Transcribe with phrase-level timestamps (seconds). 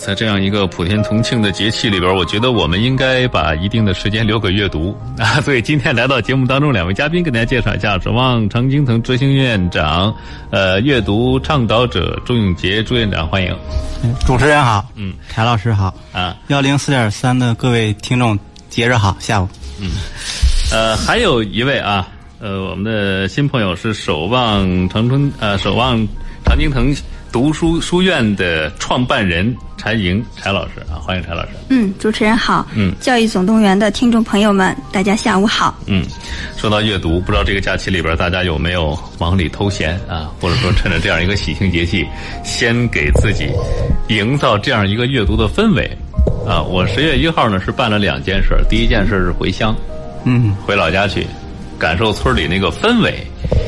[0.00, 5.40] 在这样一个普天同庆的节气里边，我觉得我们应该把一定的时间留给阅读 啊。
[5.42, 10.12] 所以今天来到节目当中，两位嘉宾给大家介绍一下：守望常青藤执行院长，
[10.50, 13.54] 呃，阅读倡导者朱永杰朱院长，欢迎。
[14.26, 18.38] 主持人好，嗯，柴老师好，啊，幺零四点三的各位听众，
[18.70, 19.46] 节日好，下午。
[19.80, 19.90] 嗯，
[20.72, 22.08] 呃，还有一位啊，
[22.40, 25.96] 呃，我们的新朋友是守望长春呃，守望
[26.46, 26.94] 常青藤。
[27.32, 31.48] 读书书院的创办人柴莹柴老师啊，欢迎柴老师。
[31.68, 32.66] 嗯，主持人好。
[32.74, 35.74] 嗯，教育总动员的听众朋友们，大家下午好。
[35.86, 36.04] 嗯，
[36.56, 42.06] 说到阅读，不知道这个假期里边大家有没有忙里偷闲啊，或者说趁着这样一个喜庆节气，
[42.44, 43.48] 先给自己
[44.08, 45.88] 营造这样一个阅读的氛围
[46.46, 46.60] 啊。
[46.62, 49.74] 我十月一号呢是办了两件事，第一件事是回乡，
[50.24, 51.26] 嗯，回老家去
[51.80, 53.14] 感受村里那个氛围。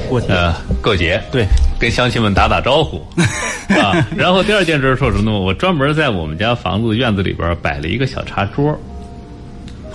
[0.09, 1.47] 过节呃，过节对，
[1.80, 3.02] 跟乡亲们打打招呼
[3.80, 4.07] 啊。
[4.15, 5.38] 然后第二件事说什么呢？
[5.38, 8.79] 我专门在我们家房子院子里边摆了一个小茶桌，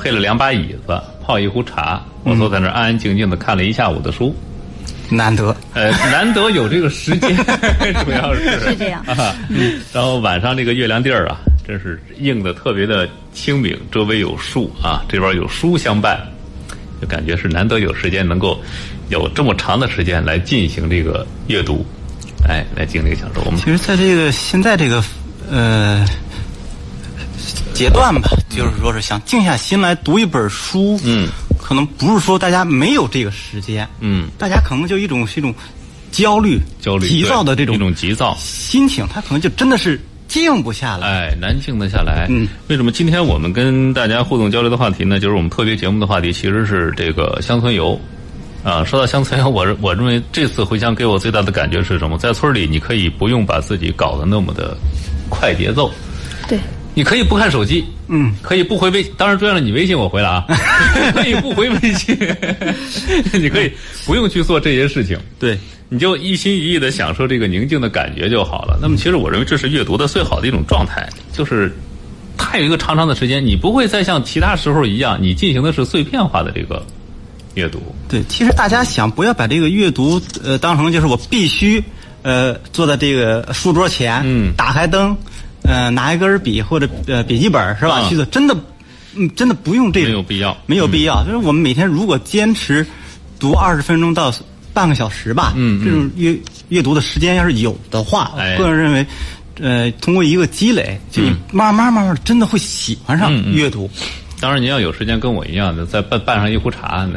[0.01, 4.35] 配了两把椅子，泡一壶茶，我坐在那儿安安静静的看了一下午的书。
[5.09, 7.37] 难得，呃，难得有这个时间，
[8.03, 9.01] 主要是是这样。
[9.05, 9.35] 啊，
[9.93, 16.19] 然后晚上这个月亮地儿啊，真是映的特别的清明，周围有树啊，这边有书相伴，
[17.01, 18.59] 就感觉是难得有时间能够。
[19.09, 21.85] 有这么长的时间来进行这个阅读，
[22.45, 23.41] 哎，来进行这个享受。
[23.45, 25.01] 我们其实，在这个现在这个
[25.49, 26.05] 呃
[27.73, 35.55] 阶段吧，就是说是想静下心来读一本书，嗯，可能不是说大家没有这个时间，嗯，大家可能就一种是一种
[36.11, 42.27] 焦虑、焦虑、急躁的这种一种急躁心情，他可能就真的是静不下来，哎，难静得下来。
[42.29, 45.19] 嗯，为什么今天我们跟大家互动交流的话题呢？
[45.19, 47.99] 就是我们特别节目的话题，其实是这个乡村游。
[48.63, 52.17] 啊，说到乡村游，我我认为这次回乡给我最大的感觉是什么？
[52.17, 54.75] 在村里，你可以不用把自己搞得那么的
[55.29, 55.89] 快节奏，
[56.49, 56.59] 对，
[56.97, 60.45] 你可以不看手机，嗯，可以不回微，当然，重要了，你微信我回了啊，
[61.13, 62.17] 可以不回微信，
[63.39, 63.71] 你可以
[64.03, 65.55] 不用去做这些事情，对，
[65.89, 68.79] 你就一心一意的享受这个宁静的感觉就好了。
[68.81, 71.71] 那么，其实我认为这是阅读的最好的一种状态，就是
[72.35, 76.83] 它有一个长长的时间，你不会再像其他时候一样，你进行的是碎片化的这个。
[77.53, 81.83] 阅读对，其实大家想不要把这个阅读呃当成就是我必须
[82.21, 85.17] 呃坐在这个书桌前，嗯，打开灯，
[85.67, 87.99] 呃拿一根笔或者呃笔记本是吧？
[87.99, 88.55] 啊、去做真的，
[89.15, 91.23] 嗯，真的不用这个没有必要，没有必要。
[91.25, 92.85] 就是我们每天如果坚持
[93.39, 94.33] 读二十分钟到
[94.73, 96.37] 半个小时吧，嗯，这种阅
[96.69, 99.05] 阅读的时间要是有的话，个人认为，
[99.59, 103.89] 呃，通过一个积累，就你慢慢慢慢真的会喜欢上阅读。
[103.93, 104.07] 嗯
[104.39, 107.09] 当然，您要有时间跟我一样的，再拌拌上一壶茶，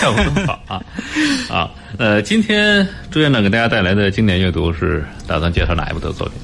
[0.00, 0.80] 效果更好啊！
[1.50, 1.68] 啊，
[1.98, 6.36] 呃，今天朱院长给大家带来的经典阅读是打算介绍哪一部的作品？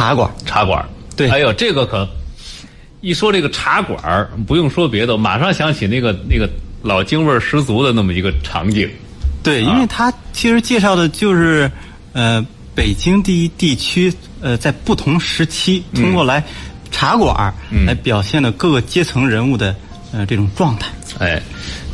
[0.00, 0.82] 茶馆，茶馆。
[1.14, 2.08] 对，哎呦，这个可
[3.02, 6.48] 一说这个茶馆，不用说别的，马上想起那个那个
[6.80, 8.88] 老京味十足的那么一个场景。
[9.42, 11.70] 对，因为他其实介绍的就是
[12.14, 12.42] 呃
[12.74, 14.10] 北京第一地区
[14.40, 16.42] 呃在不同时期通过来。
[16.92, 17.54] 茶馆
[17.86, 19.72] 来表现的各个阶层人物的
[20.12, 20.90] 呃这种状态。
[21.20, 21.40] 哎，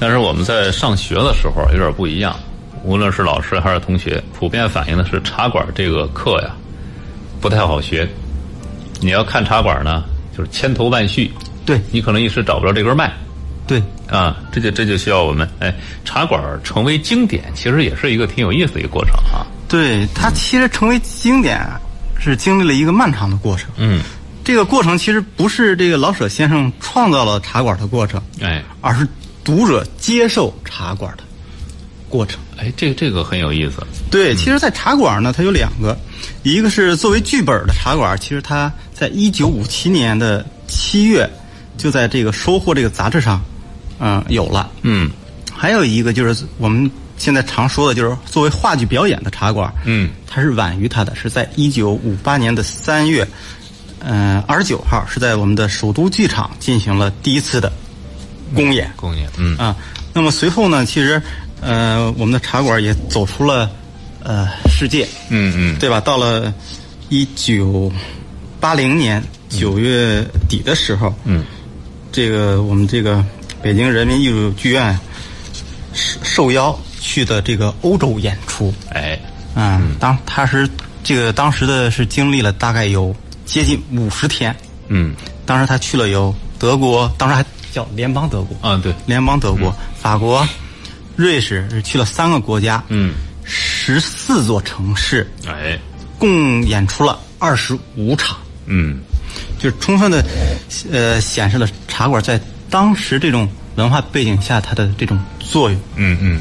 [0.00, 2.34] 但是我们在上学的时候有点不一样，
[2.82, 6.56] 无论是老师还是同学，普遍反映的是茶馆这个课呀
[7.40, 8.08] 不太好学。
[9.00, 10.04] 你要看茶馆呢，
[10.36, 11.30] 就是千头万绪，
[11.64, 13.12] 对你可能一时找不着这根脉。
[13.66, 15.74] 对啊，这就这就需要我们哎，
[16.04, 19.46] 茶馆成为经典，其实也是一个挺有意思的一个过程啊。
[19.68, 21.60] 对，它其实成为经典
[22.18, 23.68] 是经历了一个漫长的过程。
[23.76, 24.00] 嗯。
[24.44, 29.04] 这个过程其实不是这个老舍先生创造了茶馆的过程，哎，而是
[29.42, 31.24] 读者接受茶馆的
[32.08, 32.38] 过程。
[32.56, 33.84] 哎，这个这个很有意思。
[34.10, 35.96] 对，其实，在茶馆呢，它有两个，
[36.42, 41.28] 一个是作为剧本的茶馆，其实它在一九五七年的七月
[41.76, 43.42] 就在这个《收获》这个杂志上，
[43.98, 44.70] 嗯，有了。
[44.82, 45.10] 嗯，
[45.52, 53.26] 还有一个就是我们现在常说的，就是作为话剧表演的茶馆，嗯，它是晚于它的，是在一九五八年的三月。
[54.08, 57.72] 嗯，二十九号是在我们的首都剧场进行了第一次的
[58.54, 58.88] 公演。
[58.94, 59.74] 公演，嗯啊，
[60.12, 61.20] 那么随后呢，其实
[61.60, 63.70] 呃，我们的茶馆也走出了
[64.22, 65.06] 呃世界。
[65.30, 66.00] 嗯嗯，对吧？
[66.00, 66.52] 到了
[67.08, 67.92] 一九
[68.60, 71.44] 八零年九月底的时候，嗯，
[72.10, 73.24] 这个我们这个
[73.62, 74.98] 北京人民艺术剧院
[75.94, 78.72] 受邀去的这个欧洲演出。
[78.90, 79.18] 哎，
[79.54, 80.68] 嗯，当他是
[81.02, 83.14] 这个当时的是经历了大概有。
[83.46, 84.52] 接近五十天，
[84.88, 85.14] 嗯，
[85.46, 90.44] 当时他去了有德国，当时还叫联邦德国嗯，对，联邦德国、法国、
[91.16, 95.78] 瑞士是去了三个国家，嗯，十四座城市，哎，
[96.18, 98.36] 共演出了二十五场，
[98.66, 99.00] 嗯，
[99.58, 100.24] 就是充分的
[100.92, 105.80] 呃显示了茶馆在当时这种文化背景下它的这种作用。
[105.96, 106.40] 嗯嗯，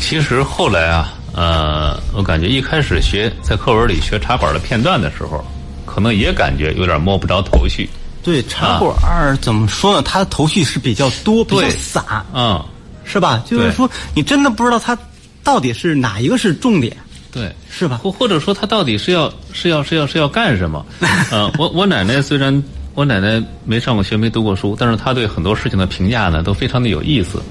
[0.00, 5.44] 其实后来啊，呃，我感觉一开始学在课文里学茶馆的片段的时候，
[5.84, 7.88] 可能也感觉有点摸不着头绪。
[8.22, 10.02] 对茶馆儿怎么说呢？
[10.02, 11.70] 它的头绪是比较多，比较对。
[11.72, 12.02] 散，
[12.32, 12.64] 嗯，
[13.04, 13.42] 是吧？
[13.46, 14.96] 就是说你真的不知道它
[15.42, 16.96] 到底是哪一个是重点，
[17.30, 17.54] 对。
[17.70, 17.98] 是吧？
[18.02, 20.86] 或或者说他到底是要是要是要是要干什么？
[21.32, 22.62] 呃，我我奶奶虽然
[22.94, 27.42] 我奶奶没上过学没读过书，但是她对很多事情的评价呢都非常的有意思。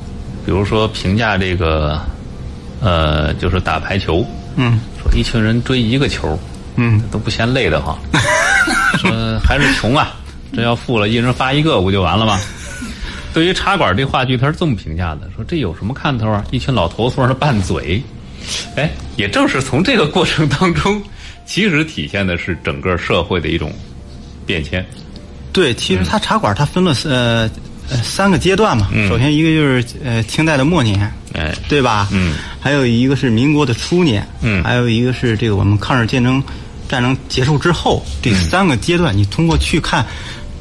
[0.46, 2.00] 比如说评价这个，
[2.82, 6.40] 呃，就是打排球，嗯说一群人追一个球，
[6.78, 7.98] 嗯，都不嫌累的慌。
[8.98, 9.12] 说
[9.44, 10.14] 还是穷啊，
[10.54, 12.40] 这要富了，一人发一个不就完了吗？
[13.34, 16.46] 对于茶馆这话剧，他是这么评价的：说这有什么看头啊？
[16.52, 18.02] 一群老头子在那拌嘴。
[18.76, 21.02] 哎，也正是从这个过程当中，
[21.46, 23.74] 其实体现的是整个社会的一种
[24.46, 24.86] 变迁。
[25.52, 27.50] 对，其实它茶馆它分了呃
[27.90, 28.90] 呃三个阶段嘛。
[28.92, 32.10] 嗯首先一个就是呃清代的末年，哎，对吧？
[32.12, 32.36] 嗯。
[32.60, 36.44] 还有一个是民国的初年，嗯还有一个是这个我们抗日战争
[36.88, 40.06] 战争结束之后这嗯三个阶段，你通过去看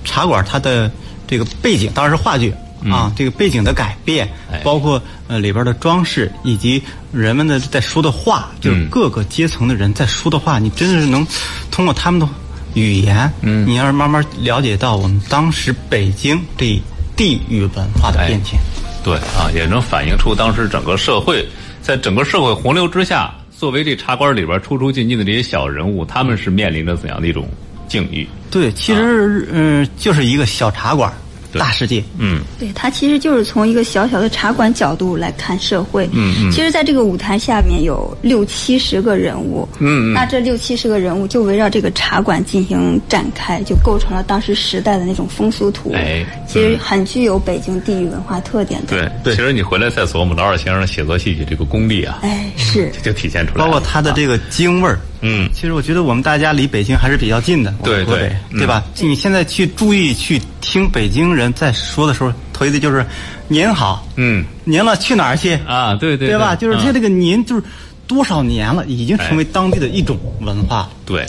[0.05, 0.91] 茶馆它的
[1.33, 2.53] 这个背景，当然是话剧。
[2.91, 4.29] 啊，这个背景的改变
[4.65, 6.83] 包括呃里边的装饰，以及
[7.13, 11.25] 人们的在说的话，就是嗯各个阶层的人在说的话，你真的是能
[11.71, 12.29] 通过他们的
[12.75, 16.77] 语言，嗯你要是慢慢了解到我们当时北京这
[17.15, 18.59] 地域文化的变迁。
[19.05, 21.47] 对啊，也能反映出当时整个社会，
[21.83, 27.49] 在整个社会洪流之下，作为这茶馆里边出出进进的这些小人物，他们是面临着怎样的一种
[27.87, 28.27] 境遇？
[28.51, 31.22] 对，其实嗯、呃就是一个小茶馆，对
[31.59, 32.03] 大世界。
[32.19, 36.09] 嗯对，它其实就是从一个小小的茶馆角度来看社会。
[36.13, 39.69] 嗯嗯其实，在这个舞台下面有六七十个人物。
[39.79, 45.93] 嗯嗯那这六七十个人物就围绕这个茶馆进行展开，就构成了当时时代的那种风俗图。
[45.95, 48.89] 哎其实很具有北京地域文化特点的。
[48.89, 52.91] 对，对其实你回来再琢磨老二先生写作戏曲这个功力啊，哎，是。
[53.03, 53.65] 就体现出来了。
[53.65, 54.99] 包括他的这个京味儿。
[55.23, 58.85] 嗯其实我觉得我们大家离北京还是比较近的，对对嗯对吧？
[59.01, 63.07] 你现在去注意去听北京人在说的时候，头一句就是
[63.49, 65.55] “您好”，嗯您了去哪儿去？
[65.67, 66.55] 啊，对对对吧？
[66.57, 67.63] 就是他嗯这个“您”就是
[68.07, 70.89] 多少年了，已经成为当地的一种文化。
[71.07, 71.25] 对，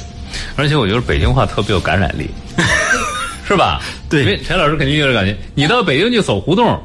[0.55, 2.29] 而且我觉得北京话特别有感染力，
[3.47, 3.79] 是吧？
[4.09, 5.37] 对陈老师肯定有点感觉。
[5.53, 6.81] 你到北京去走胡同，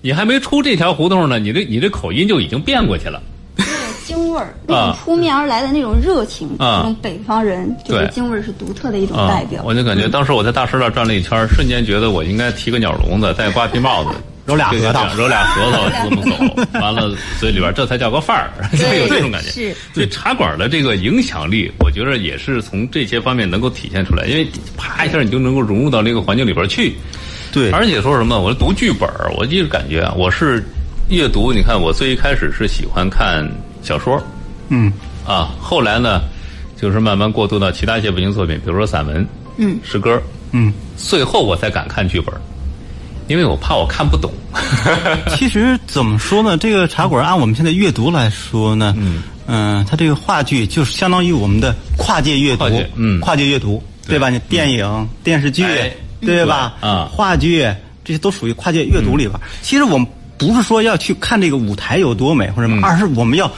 [0.00, 3.22] 你还没出这条胡同呢，你这你这口音就已经变过去了。
[4.08, 9.62] 京味儿，那啊种扑面而来的那种热情，啊这种北方人，这个京味儿是独特的一种啊代表。
[9.64, 14.10] 我就感觉当时我在大石栏转了一圈，瞬间觉得我应该提个鸟笼子，戴瓜皮帽子，
[14.46, 19.50] 揉俩核桃揉俩核桃这么走，完了嘴里边这才叫个范儿，就有这种感觉。
[19.50, 24.46] 是所以茶馆的这个影响力，我觉得也是从这些方面能够体现出来，因为
[24.76, 26.94] 啪一下你就能够融入到那个环境里边去。
[27.52, 30.62] 对，而且说什么，我读剧本，我就是感觉啊，我是
[31.08, 31.50] 阅读。
[31.52, 33.42] 你看，我最一开始是喜欢看
[33.88, 34.22] 小说。
[34.68, 34.92] 嗯，
[35.26, 36.20] 啊，后来呢，
[36.76, 39.26] 就是慢慢过渡到其他一些文学作品，比如说散文、
[39.56, 42.34] 嗯，诗歌，嗯，最后我才敢看剧本，
[43.28, 44.30] 因为我怕我看不懂。
[45.34, 46.58] 其实怎么说呢？
[46.58, 48.94] 这个茶馆按我们现在阅读来说呢，
[49.46, 53.20] 嗯，它这个话剧就是相当于我们的跨界阅读跨界，嗯。
[53.20, 54.18] 跨界阅读，对。
[54.18, 54.28] 吧？
[54.28, 55.90] 你电影、电视剧哎，
[56.20, 56.74] 对吧？
[56.80, 57.08] 对啊。
[57.10, 57.66] 话剧
[58.04, 59.40] 这些都属于跨界阅读里边儿。
[59.62, 63.50] 其实我们不是说要去看这个舞台有多美或者什么，而是我们要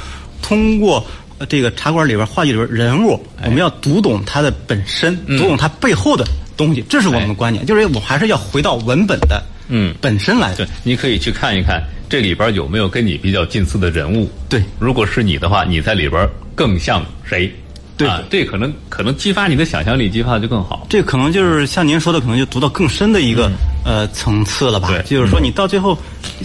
[0.51, 1.07] 通过。
[1.39, 6.23] 呃这个茶馆里边、话剧里边人物，我们要读懂它的本身，读懂它背后的
[6.55, 7.65] 东西，这是我们的观点。
[7.65, 10.55] 就是我还是要回到文本的嗯本身来。
[10.55, 14.31] 对，你可以去看一看这里边有没有跟你比较近似的人物。
[14.51, 17.51] 对如果是你的话，你在里边更像谁？
[17.97, 20.87] 对啊，这可能可能激发你的想象力，激发的就更好。
[20.91, 23.51] 这可能就是像您说的，可能就读到更深的一个、
[23.83, 24.89] 呃层次了吧？
[24.91, 25.97] 嗯对就是说你到最后，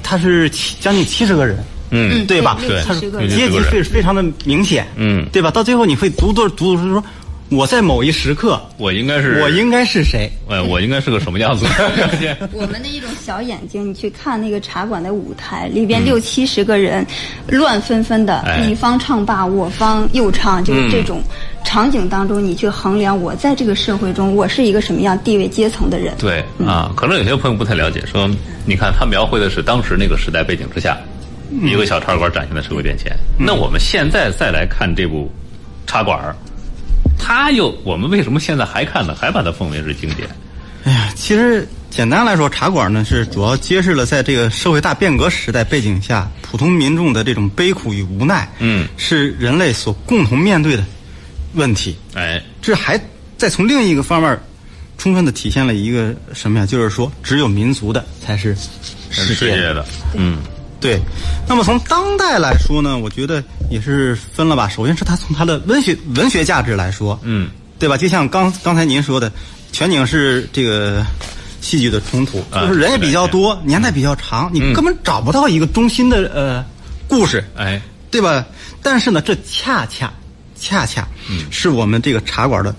[0.01, 2.57] 他是七将近七十个人，嗯对吧？
[2.67, 2.93] 对他
[3.27, 5.51] 阶级非非常的明显，嗯对吧？
[5.51, 7.03] 到最后你会读读读读说，
[7.49, 10.29] 我在某一时刻，我应该是我应该是谁？
[10.49, 11.65] 呃，我应该是个什么样子？
[12.51, 17.05] 我们的一种小眼睛，你去看那个茶馆的舞台，里边六七十个人，
[17.47, 21.21] 乱纷纷的，哎你方唱罢我方又唱，就是这种
[21.63, 26.15] 场景当中，你去衡量我在这个社会中，我是一个什么样地位阶层的人。
[26.17, 28.27] 对啊，可能有些朋友不太了解，说
[28.65, 30.97] 你看他描绘的是当时那个时代背景之下，
[31.63, 33.15] 一个小茶馆展现的社会变迁。
[33.37, 35.31] 那我们现在再来看这部
[35.87, 36.35] 茶馆儿，
[37.17, 39.15] 它又我们为什么现在还看呢？
[39.15, 40.27] 还把它奉为是经典？
[40.83, 50.83] 哎呀，其实简单来说，茶馆呢是主要揭示了在这个社会大变革时代背景下，普通民众的这种悲苦与无奈，嗯是人类所共同面对的
[51.53, 51.97] 问题。
[52.13, 52.99] 哎，这还
[53.37, 54.39] 再从另一个方面
[54.97, 56.65] 充分的体现了一个什么呀？
[56.65, 58.55] 就是说，只有民族的才是
[59.09, 59.55] 世界。
[59.73, 59.83] 的，
[60.13, 60.37] 嗯
[60.85, 60.99] 对，
[61.47, 64.69] 那么从当代来说呢，我觉得也是分了吧。
[64.69, 67.49] 首先是它从它的文学文学价值来说，嗯，
[67.79, 67.97] 对吧？
[67.97, 69.31] 就像刚刚才您说的，
[69.71, 71.03] 全景是这个
[71.59, 76.63] 戏剧的冲突，啊就是人也比较多，年代比较长，你根本找不到一个中心的呃
[77.07, 78.45] 故事，哎，对吧？
[78.83, 80.13] 但是呢，这恰恰
[80.55, 81.07] 恰恰
[81.49, 82.75] 是我们这个茶馆的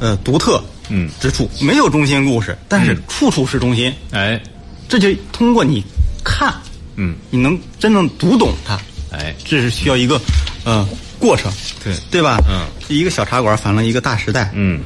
[0.00, 3.94] 呃独特嗯之处，没有中心故事，但是处处是中心。
[4.10, 4.42] 哎，
[4.88, 5.84] 这就通过你
[6.24, 6.52] 看，
[6.96, 8.78] 嗯，你能真正读懂它，
[9.10, 10.20] 哎，这是需要一个
[10.64, 10.86] 呃
[11.18, 11.50] 过程，
[11.82, 11.94] 对。
[12.10, 12.38] 对吧？
[12.48, 14.80] 嗯，一个小茶馆反了一个大时代，嗯，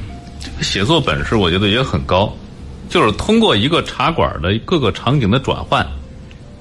[0.61, 2.35] 写作本事我觉得也很高，
[2.89, 5.85] 就是通过一个茶馆的各个场景的转换，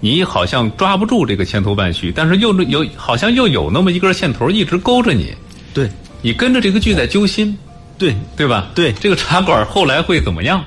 [0.01, 5.35] 你好像抓不住这个千头万绪，但是又有好像又有那么一根线头一直勾着你，
[5.73, 5.91] 对。
[6.21, 7.57] 你跟着这个剧在揪心，
[7.97, 8.15] 对。
[8.37, 8.71] 对吧？
[8.75, 8.93] 对。
[8.95, 10.65] 这个茶馆后来会怎么样？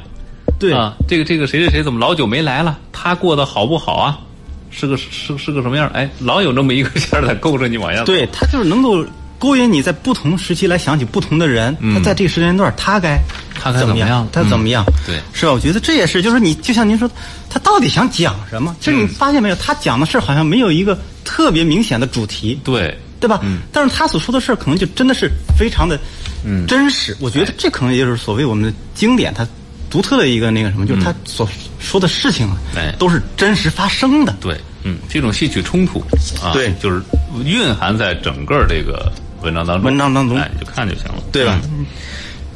[0.58, 0.72] 对。
[0.74, 2.80] 啊，这个这个谁谁谁怎么老久没来了？
[2.94, 4.18] 他过得好不好啊？
[4.72, 5.90] 是个是是个什么样？
[5.94, 8.06] 哎，老有那么一个线儿在勾着你往下走。
[8.06, 9.06] 对，他就是能够
[9.38, 14.84] 勾引你在不同时期来想起不同的人，他在这个时间段他该嗯他该怎么样他怎么样？
[14.88, 15.52] 嗯对是吧？
[15.52, 17.10] 我觉得这也是，就是你就像您说，
[17.50, 18.76] 他到底想讲什么？
[18.80, 22.60] 其实你发现没有，他讲的事儿好像没有一个特别明显的主题。
[22.64, 23.42] 对，对吧？
[23.72, 26.00] 但是他所说的事儿可能就真的是非常的
[26.68, 27.16] 真实。
[27.20, 29.46] 我觉得这可能也就是所谓我们的经典它
[29.92, 31.48] 独特的一个那个什么，就是他所
[31.80, 34.34] 说的事情啊哎，都是真实发生的。
[34.40, 36.00] 对，嗯，这种戏曲冲突
[36.42, 36.74] 啊，对。
[36.80, 37.02] 就是
[37.44, 40.38] 蕴含在整个这个文章当中，文章当中。
[40.38, 41.60] 哎，你就看就行了，对吧？
[41.70, 41.86] 嗯？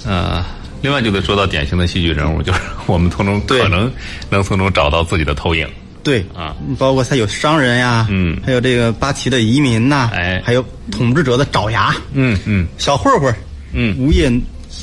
[0.06, 0.46] 呃，
[0.82, 3.92] 另外就得说到典型的戏剧人物，就是我们从中可能
[4.30, 5.68] 能从中找到自己的投影，
[6.04, 6.26] 对。
[6.34, 8.40] 啊，包括他有商人呀，嗯。
[8.46, 10.42] 还有这个八旗的移民呐，哎。
[10.46, 12.68] 还有统治者的爪牙，嗯嗯。
[12.78, 13.36] 小混混，
[13.74, 13.96] 嗯。
[13.98, 14.32] 无业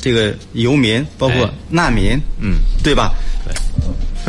[0.03, 1.49] 这个游民，包括哎。
[1.69, 3.13] 难民，嗯，对吧？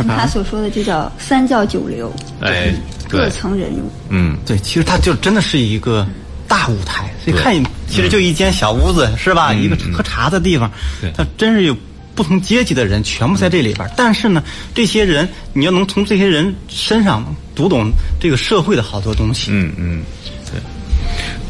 [0.06, 2.72] 他所说的就叫三教九流，哎，
[3.08, 3.90] 各，层人物。
[4.08, 6.06] 嗯，对，其实它就真的是一个
[6.48, 7.54] 大舞台，所以看
[7.88, 9.52] 其实就一间小屋子，是吧？
[9.52, 11.76] 一个喝茶的地方对，它真是有
[12.14, 13.88] 不同阶级的人全部在这里边。
[13.96, 14.42] 但是呢，
[14.74, 17.90] 这些人你要能从这些人身上读懂
[18.20, 19.50] 这个社会的好多东西。
[19.52, 20.02] 嗯嗯，
[20.50, 20.60] 对，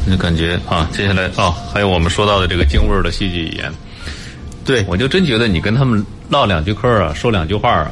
[0.05, 3.71] 我就感觉啊，接下来哦，还有我们说到的这个京味儿的戏剧语言，
[4.65, 7.91] 对，我就真觉得你跟他们唠两句嗑儿啊，说两句话啊，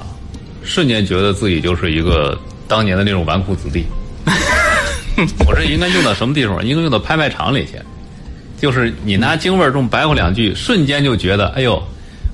[0.64, 2.38] 瞬间觉得自己就是一个
[2.68, 3.86] 当年的那种纨绔子弟。
[5.46, 6.66] 我这应该用到什么地方？
[6.66, 7.74] 应该用到拍卖场里去。
[8.60, 11.82] 就是你拿京味儿这么白话两句，瞬间就觉得，哎呦，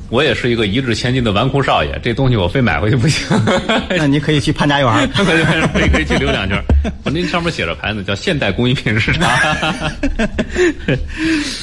[0.10, 3.28] 我也是一个一掷千金的纨绔少爷，这东西我非买回去不行。
[3.96, 5.08] 那你可以去潘家园儿。
[5.14, 6.62] 可以可以可以去溜两圈。
[7.04, 9.28] 我那上面写着牌子叫现代工艺品市场，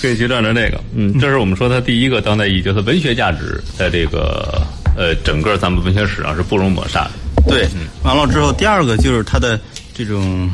[0.01, 0.81] 可以去转转这个。
[0.95, 4.63] 嗯，这是我们说它第一个当代意义，就是文学价值在这个
[4.97, 7.11] 呃整个咱们文学史上是不容抹杀的。
[7.49, 7.67] 对，
[8.05, 9.59] 完了之后，第二个就是它的
[9.95, 10.49] 这种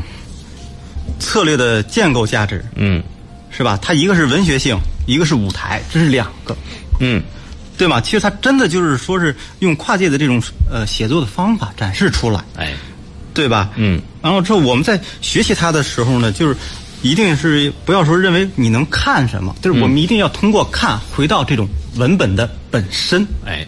[1.19, 3.03] 策略的建构价值，嗯
[3.51, 3.79] 是吧？
[3.83, 6.57] 它一个是文学性，一个是舞台，这是两个。
[7.01, 7.23] 嗯
[7.83, 8.01] 对吗？
[8.01, 12.75] 其实他真的就是说是用跨界的这种呃写作的方法展示出来，哎
[13.35, 13.71] 对吧？
[13.75, 14.01] 嗯。
[14.23, 16.57] 然后之后我们在学习它的时候呢，就是
[17.03, 23.67] 一定是不要说认为你能看什么，就是我们一定要通过看回到这种文本的本身，哎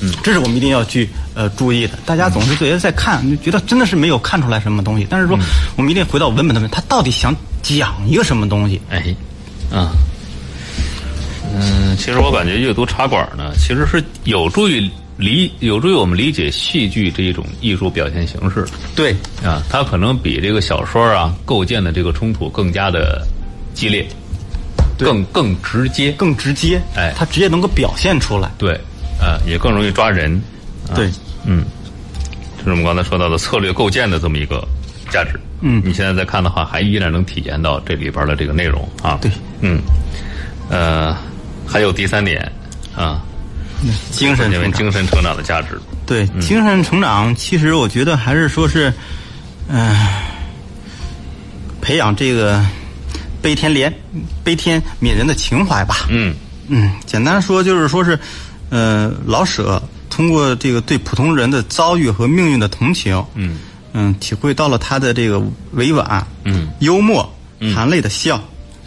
[0.00, 1.98] 嗯这是我们一定要去呃注意的。
[2.06, 5.36] 大家总是觉得在看，就觉得真的是没有看出来什么东西，但是说
[5.74, 8.80] 我们一定回到文本的本，它到底想讲一个什么东西？
[8.90, 8.98] 哎
[9.72, 9.90] 啊。
[9.90, 9.90] 嗯，
[11.96, 18.66] 其实我感觉阅读茶馆呢，其实是有助于理有助于我们理解戏剧这一种艺术表现形式。
[18.94, 23.26] 对，啊，它可能比这个小说啊构建的这个冲突更加的
[23.74, 24.06] 激烈，
[24.98, 28.50] 对更更直接，更直接，哎它直接能够表现出来。
[28.58, 28.74] 对，
[29.20, 30.40] 啊，也更容易抓人。
[30.88, 31.10] 啊对，
[31.44, 31.64] 嗯，
[32.58, 34.66] 这是我们刚才说到的策略构建的这么一个
[35.10, 35.40] 价值。
[35.62, 39.18] 嗯你现在再看的话，还依然能体验到这里边的这个内容啊。
[39.22, 39.80] 对，嗯，
[40.68, 41.16] 呃，
[41.66, 42.40] 还有第三点
[42.94, 43.20] 啊，
[44.10, 44.50] 精神。
[44.72, 45.80] 精神成长的价值。
[46.06, 48.92] 对，精神成长，其实我觉得还是说是，
[49.68, 49.94] 嗯、
[51.80, 52.64] 培养这个
[53.42, 53.92] 悲天怜、
[54.44, 56.06] 悲天悯人的情怀吧。
[56.08, 56.34] 嗯
[56.68, 58.18] 嗯，简单说就是说是，
[58.70, 63.58] 呃，老舍通过这个对普通人的遭遇和命运的同情，嗯
[63.92, 65.42] 嗯，体会到了他的这个
[65.72, 67.28] 委婉、嗯幽默、
[67.74, 68.40] 含泪的笑，哎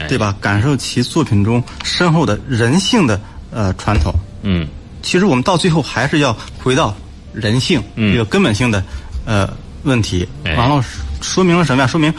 [0.08, 0.36] 对吧？
[0.40, 3.20] 感受其作品中深厚的人性的
[3.52, 4.14] 呃传统。
[4.44, 4.68] 嗯
[5.02, 6.96] 其实我们到最后还是要回到
[7.34, 8.84] 人性、嗯这个根本性的
[9.26, 9.50] 呃
[9.84, 10.28] 问题。
[10.44, 10.84] 哎完了，
[11.22, 11.88] 说明了什么呀？
[11.88, 12.14] 说明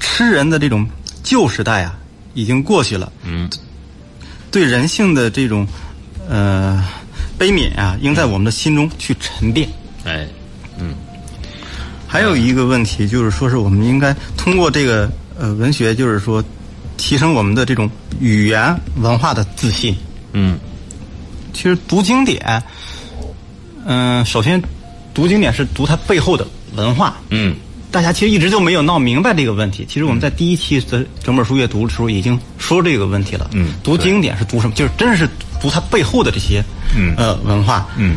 [0.00, 0.86] 吃人的这种
[1.22, 1.96] 旧时代啊，
[2.34, 3.12] 已经过去了。
[3.24, 3.48] 嗯
[4.50, 5.66] 对人性的这种
[6.28, 6.84] 呃
[7.36, 9.68] 悲悯啊，应在我们的心中去沉淀。
[10.04, 10.26] 哎，
[10.78, 10.94] 嗯
[12.06, 16.42] 还有一个问题就是说，是我们应该通过这个呃文学，就是说
[16.96, 19.96] 提升我们的这种语言文化的自信。
[20.32, 20.58] 嗯
[21.52, 22.62] 其实读经典，
[23.86, 24.60] 嗯、首先
[25.12, 27.16] 读经典是读它背后的文化。
[27.30, 27.54] 嗯
[27.90, 29.86] 大家其实一直就没有闹明白这个问题。
[29.88, 33.48] 其实我们在第一期的整本书阅读的时候已经说这个问题了。
[33.52, 34.74] 嗯读经典是读什么？
[34.74, 35.28] 就是真是
[35.60, 36.60] 读它背后的这些
[36.96, 37.86] 嗯呃文化。
[37.96, 38.16] 嗯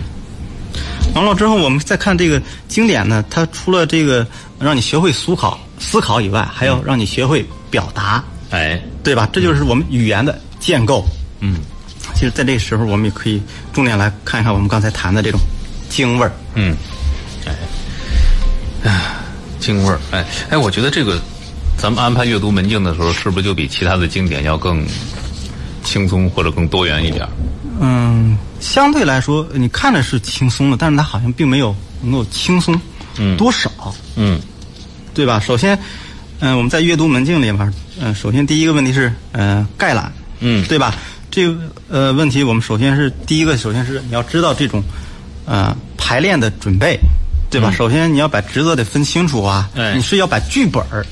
[1.14, 4.26] 完了之后，我们再看这个经典呢，它除了这个
[4.60, 9.28] 让你学会思考思考以外，还要让你学会表达，哎对吧？
[9.32, 11.06] 这就是我们语言的建构。
[11.40, 11.58] 嗯
[12.14, 13.40] 其实，在这个时候，我们也可以
[13.72, 15.40] 重点来看一看我们刚才谈的这种
[15.90, 16.32] 京味儿。
[16.56, 16.76] 嗯，
[17.46, 17.54] 哎，
[18.84, 19.02] 哎，
[19.60, 21.22] 京味儿，哎哎，我觉得这个
[21.78, 24.84] 咱们安排阅读门径的时候，是不是就比其他的经典要更
[25.84, 27.30] 轻松或者更多元一点儿？
[27.82, 32.80] 嗯，相对来说，你看着是轻松的，但是它好像并没有能够轻松
[33.38, 33.70] 多少，
[34.16, 34.40] 嗯
[35.14, 35.40] 对吧？
[35.40, 35.78] 首先，
[36.40, 40.66] 嗯、我们在阅读门径里面，嗯、首先第一个问题是，呃，概览，嗯。
[40.68, 40.96] 对吧？
[41.32, 41.58] 这个
[41.90, 44.82] 呃问题，我们首先是第一个，首先是你要知道这种
[45.46, 47.00] 呃排练的准备，
[47.50, 47.72] 对吧？
[47.72, 49.94] 首先你要把职责得分清楚啊，哎。
[49.96, 51.06] 你是要把剧本儿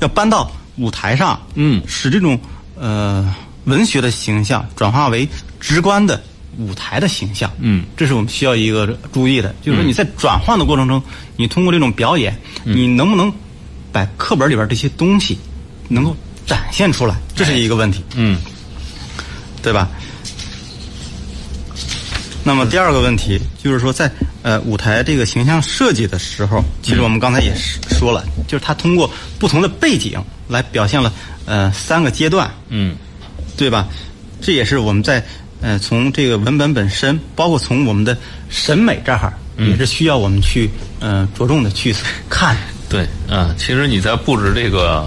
[0.00, 1.82] 要搬到舞台上，嗯。
[1.86, 2.38] 使这种
[2.78, 5.28] 呃文学的形象转化为
[5.58, 6.22] 直观的
[6.58, 11.02] 舞台的形象，嗯，这是我们需要一个注意的，就是说你在转换的过程中，
[11.36, 13.30] 你通过这种表演，你能不能
[13.96, 15.38] 把课本里边这些东西
[15.88, 18.04] 能够展现出来，这是一个问题。
[18.14, 18.38] 嗯
[19.62, 19.88] 对吧？
[22.44, 24.08] 那么第二个问题就是说在，
[24.42, 31.10] 呃舞台这个形象设计的时候，其实我们刚才也是说了，就是他通过不同的背景来表现了
[31.46, 32.94] 呃三个阶段，嗯
[33.56, 33.88] 对吧？
[34.42, 35.24] 这也是我们在
[35.62, 38.16] 呃从这个文本本身，包括从我们的
[38.50, 41.92] 审美这儿，也是需要我们去呃着重的去
[42.28, 42.54] 看。
[42.88, 45.04] 对啊，其实你在布置这个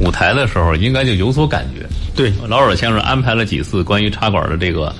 [0.00, 1.86] 舞台的时候，应该就有所感觉。
[2.14, 4.92] 对老尔先生安排了几次关于茶馆的这个，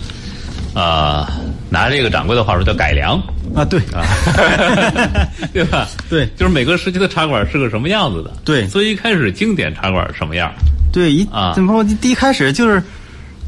[0.74, 1.28] 啊、
[1.68, 3.20] 拿这个掌柜的话说叫改良
[3.56, 4.06] 啊，对啊，
[5.52, 5.88] 对吧？
[6.08, 8.30] 对就是每个时期的茶馆是个什么样子的。
[8.44, 10.52] 对所以一开始经典茶馆什么样？
[10.92, 11.96] 对，一啊怎么说？
[12.00, 12.80] 第一开始就是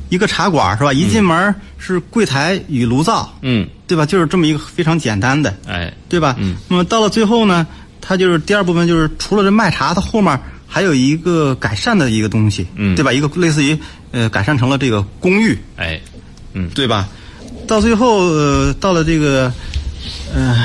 [0.08, 0.92] 一个茶馆是吧？
[0.92, 4.04] 一进门是柜台与炉灶，嗯，对吧？
[4.04, 6.34] 就是这么一个非常简单的，哎，对吧？
[6.38, 6.56] 嗯。
[6.68, 7.64] 那么到了最后呢，
[8.00, 13.12] 它就是第二部分，就是除了这卖茶，它后面还有一个改善的一个东西，嗯对吧？
[13.12, 13.78] 一个类似于
[14.12, 16.00] 呃改善成了这个公寓，哎，
[16.52, 17.08] 嗯，对吧？
[17.66, 19.52] 到最后呃到了这个
[20.34, 20.64] 呃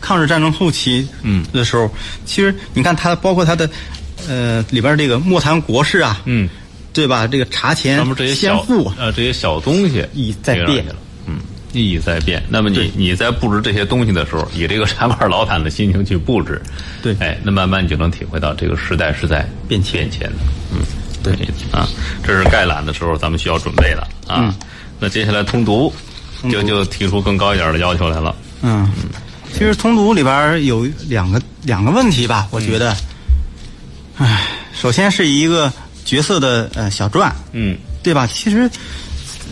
[0.00, 1.90] 抗日战争后期嗯的时候，
[2.24, 3.68] 其实你看它包括它的
[4.28, 6.48] 呃里边这个莫谈国事啊，嗯，
[6.92, 7.26] 对吧？
[7.26, 10.84] 这个茶钱那么这些小先付啊，呃这些小东西意义在变
[11.74, 12.42] 意义在变。
[12.48, 16.62] 那么你你在布置这些东西的时候，以这个茶馆老板的心情去布置，
[17.02, 20.36] 对哎，那慢慢你就能体会到这个时代是在变迁变迁的，
[20.72, 20.78] 嗯，
[21.22, 21.34] 对
[21.70, 21.86] 啊，
[22.22, 24.40] 这是概览的时候咱们需要准备的啊。
[24.40, 24.54] 嗯
[25.00, 25.92] 那接下来通读，
[26.50, 28.34] 就就提出更高一点的要求来了。
[28.62, 28.88] 嗯，
[29.52, 32.96] 其实通读里边有两个两个问题吧，我觉得，
[34.16, 35.70] 唉，首先是一个
[36.04, 38.24] 角色的呃小传，嗯对吧？
[38.26, 38.70] 其实，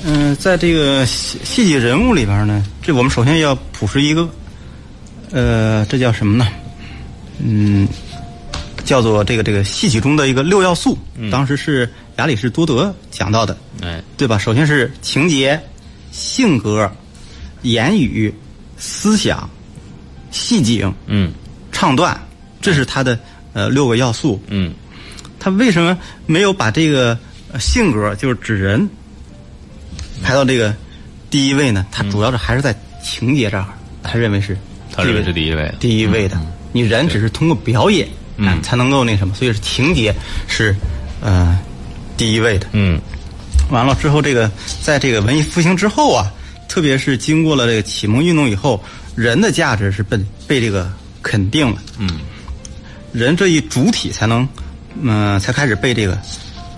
[0.04, 4.28] 嗯、在这个戏戏剧人物里边呢，这我们首先要朴实一个，
[5.30, 6.48] 呃，这叫什么呢？
[7.38, 7.86] 嗯，
[8.84, 10.98] 叫做这个这个戏曲中的一个六要素。
[11.30, 14.36] 当时是亚里士多德讲到的，哎，对吧？
[14.38, 15.60] 首先是情节、
[16.10, 16.90] 性格、
[17.62, 18.32] 言语、
[18.76, 19.48] 思想、
[20.30, 21.32] 戏景、嗯
[21.70, 22.20] 唱段，
[22.60, 23.18] 这是他的
[23.52, 24.42] 呃六个要素。
[24.48, 24.72] 嗯
[25.38, 27.18] 他为什么没有把这个
[27.52, 28.88] 呃性格，就是指人，
[30.22, 30.74] 排到这个
[31.30, 31.84] 第一位呢？
[31.90, 33.66] 他主要是还是在情节这儿，
[34.02, 34.56] 他认为是
[34.94, 36.40] 他认为是第一位的第一位的。
[36.72, 40.14] 你人只是通过表演，嗯啊才能够那什么，所以是情节
[40.48, 40.74] 是
[41.20, 41.58] 呃
[42.16, 42.66] 第一位的。
[42.72, 43.00] 嗯
[43.70, 44.50] 完了之后，这个
[44.82, 46.30] 在这个文艺复兴之后啊，
[46.68, 48.82] 特别是经过了这个启蒙运动以后，
[49.14, 50.90] 人的价值是被被这个
[51.22, 51.76] 肯定了。
[51.98, 52.20] 嗯
[53.12, 54.48] 人这一主体才能，
[55.00, 56.18] 嗯、才开始被这个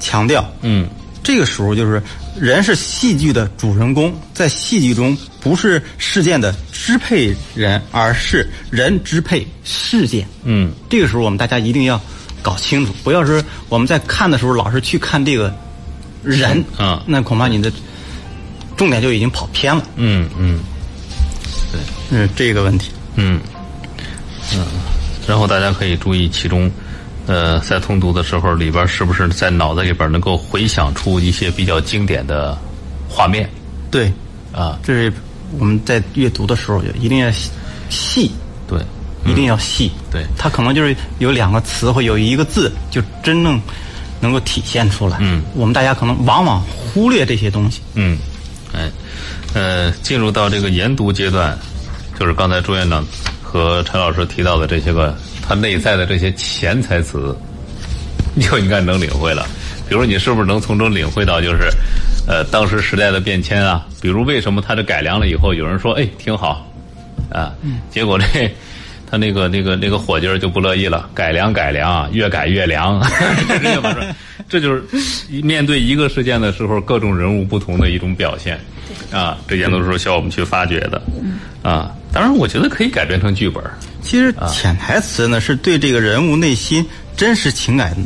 [0.00, 0.44] 强调。
[0.62, 0.88] 嗯
[1.24, 2.00] 这个时候就是
[2.38, 10.28] 人是戏剧的主人公，在戏剧中不是事件的支配人，而是人支配事件。
[10.44, 11.98] 嗯这个时候我们大家一定要
[12.42, 15.52] 搞清楚，不要是我们在看的时候老是去看这个
[16.22, 17.72] 人，啊那恐怕你的
[18.76, 19.82] 重点就已经跑偏了。
[19.96, 20.60] 嗯嗯
[21.72, 22.92] 对嗯，这个问题。
[23.16, 23.40] 嗯
[24.52, 24.66] 嗯，
[25.26, 26.70] 然后大家可以注意其中。
[27.26, 32.56] 呃，在通读的时候，里边是不是在脑子里边能够回想出一些比较经典的
[33.08, 33.48] 画面
[33.90, 34.12] 对，
[34.52, 34.78] 啊？
[34.82, 35.12] 这是
[35.58, 37.50] 我们在阅读的时候一定要细
[37.88, 38.30] 细，
[38.68, 38.78] 对，
[39.24, 39.90] 一定要细。
[40.10, 43.60] 对它可能就是有两个词或有一个字，就真正
[44.20, 45.16] 能够体现出来。
[45.20, 47.80] 嗯，我们大家可能往往忽略这些东西。
[47.94, 48.18] 嗯，
[48.74, 48.90] 哎，
[49.54, 51.56] 呃，进入到这个研读阶段，
[52.18, 53.02] 就是刚才朱院长
[53.42, 57.36] 和陈老师提到的这些个它内在的这些潜台词，
[58.34, 59.46] 你就应该能领会了。
[59.88, 61.68] 比如你是不是能从中领会到，就是
[62.26, 63.86] 呃当时时代的变迁啊？
[64.00, 66.66] 比如为什么它这改良了以后，有人说哎挺好，
[67.30, 67.52] 啊，
[67.90, 68.50] 结果这。
[69.06, 73.00] 他那个、那个、那个伙计儿就不乐意了，改良改良，越改越凉，
[73.62, 73.96] 这是吧？
[74.48, 74.82] 这就是
[75.42, 78.58] 面对一个事件的时候，各种人物不同的一种表现，
[79.12, 81.00] 啊，这些都是需要我们去发掘的，
[81.62, 83.62] 啊，当然，我觉得可以改编成剧本。
[84.04, 86.86] 其实潜台词呢，是对这个人物内心
[87.16, 87.96] 真实情感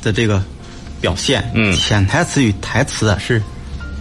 [0.00, 0.42] 的这个
[1.00, 1.50] 表现。
[1.54, 3.42] 嗯，潜台词与台词啊是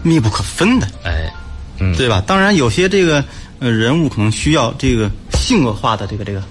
[0.03, 0.87] 密不可分的。
[1.03, 1.33] 哎，
[1.79, 2.23] 嗯，对吧？
[2.27, 3.23] 当然，有些这个
[3.59, 6.43] 呃人物可能需要这个性格化的这个这个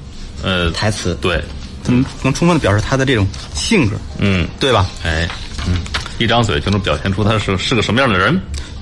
[0.42, 1.42] 呃台词，对，
[1.86, 4.90] 能能充分的表示他的这种性格，嗯，对吧？
[5.04, 5.28] 哎，
[5.68, 5.80] 嗯，
[6.18, 8.38] 一张嘴就能表现出他是是个什么样的人。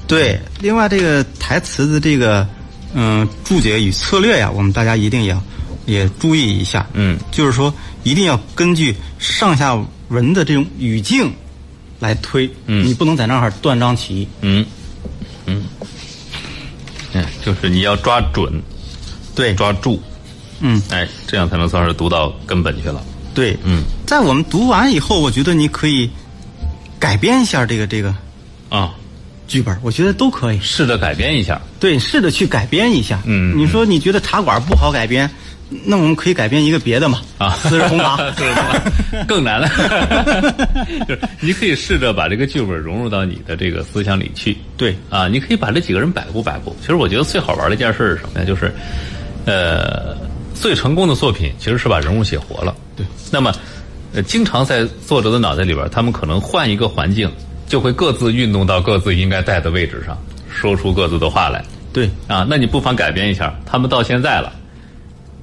[0.06, 2.46] 对，另外这个台词的这个
[2.94, 5.42] 嗯注解与策略呀，我们大家一定要
[5.86, 6.86] 也注意一下。
[6.92, 9.74] 嗯，就是说一定要根据上下
[10.08, 11.32] 文的这种语境
[12.00, 14.28] 来推，嗯你不能在那儿断章取义。
[14.40, 14.64] 嗯，
[15.46, 15.64] 嗯，
[17.12, 18.62] 嗯，就是你要抓准，
[19.34, 20.02] 对，抓住，
[20.60, 23.02] 嗯，哎，这样才能算是读到根本去了。
[23.34, 26.08] 对，嗯，在我们读完以后，我觉得你可以
[26.98, 28.14] 改编一下这个这个
[28.68, 28.94] 啊，
[29.48, 30.60] 剧本，我觉得都可以。
[30.60, 31.60] 试着改编一下。
[31.80, 33.20] 对，试着去改编一下。
[33.24, 35.28] 嗯你说你觉得茶馆不好改编，
[35.84, 37.20] 那我们可以改编一个别的嘛？
[37.38, 39.68] 啊，四十红堂 四十红堂更难了。
[41.08, 44.56] 就是你可以试着把这个剧本融入到你的这个思想里去。
[44.76, 46.74] 对啊，你可以把这几个人摆布摆布。
[46.80, 48.44] 其实我觉得最好玩的一件事是什么呀？
[48.46, 48.72] 就是，
[49.46, 50.16] 呃，
[50.54, 52.74] 最成功的作品其实是把人物写活了。
[52.94, 53.04] 对。
[53.32, 53.52] 那么，
[54.12, 57.28] 呃，经常在作者的脑袋里边，他们可能换一个环境，
[57.66, 60.16] 就会各自运动到各自应该在的位置上，
[60.48, 61.64] 说出各自的话来。
[61.92, 64.52] 对，啊，那你不妨改编一下，他们到现在了，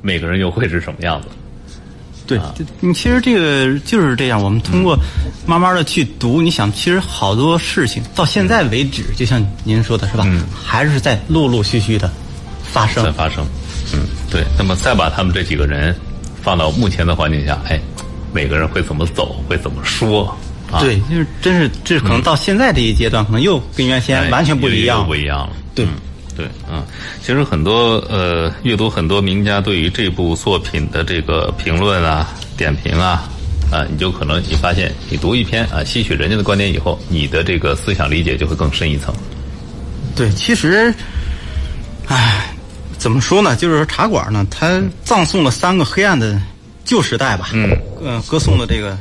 [0.02, 1.28] 每个人又会是什么样子？
[2.28, 2.40] 对，
[2.80, 4.98] 你其实这个就是这样，我们通过
[5.46, 12.10] 慢慢的去读，你想，其实好多事情到现在为止，就像您说的是吧，嗯还是在陆陆续续的
[12.64, 13.12] 发生在。
[13.12, 13.46] 发生。
[13.94, 14.46] 嗯，对。
[14.58, 15.94] 那么再把他们这几个人
[16.42, 17.78] 放到目前的环境下，哎，
[18.32, 20.34] 每个人会怎么走，会怎么说？
[20.72, 25.08] 啊，对，就是真是这可能到现在这一阶段，可能又跟原先哎完全不一样又又。
[25.10, 25.50] 不一样了。
[25.76, 25.90] 对嗯
[26.36, 26.84] 对，嗯，
[27.22, 33.30] 其实很多呃，阅读很多名家对于这部作品的这个评论啊、点评啊，
[33.72, 39.13] 啊，你就可能你发现，你读一篇啊，吸取人家的观点以后，你的这个思想理解就会更深一层。
[40.15, 40.94] 对，其实，
[42.08, 42.54] 唉，
[42.98, 43.56] 怎么说呢？
[43.56, 46.41] 就是说茶馆呢，它葬送了三个黑暗的
[46.86, 47.50] 旧时代吧。
[47.54, 47.70] 嗯，
[48.04, 48.98] 呃，歌颂的这个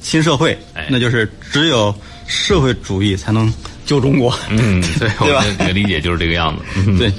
[0.00, 1.94] 新社会，哎那就是只有
[2.26, 3.52] 社会主义才能
[3.88, 4.38] 救中国。
[4.50, 6.62] 嗯，对，我对吧的这个理解就是这个样子。
[6.86, 7.10] 嗯对，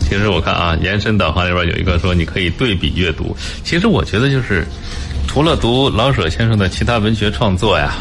[0.00, 3.34] 其实我看啊，延伸导航里边有一个说你可以对比阅读。
[3.62, 4.66] 其实我觉得就是，
[5.28, 7.94] 除了读老舍先生的其他文学创作呀，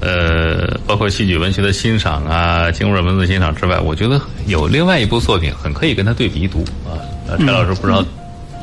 [0.00, 6.96] 呃，包括戏剧文学的欣赏啊、京味文字欣赏之外，我觉得有另外一部作品很可以跟他对比读啊。
[7.28, 8.02] 呃，陈老师不知道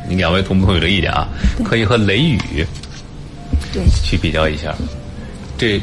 [0.09, 1.27] 你两位同不同意这个意见啊？
[1.65, 2.37] 可以和《雷雨》
[3.73, 4.73] 对，去比较一下。
[5.57, 5.79] 这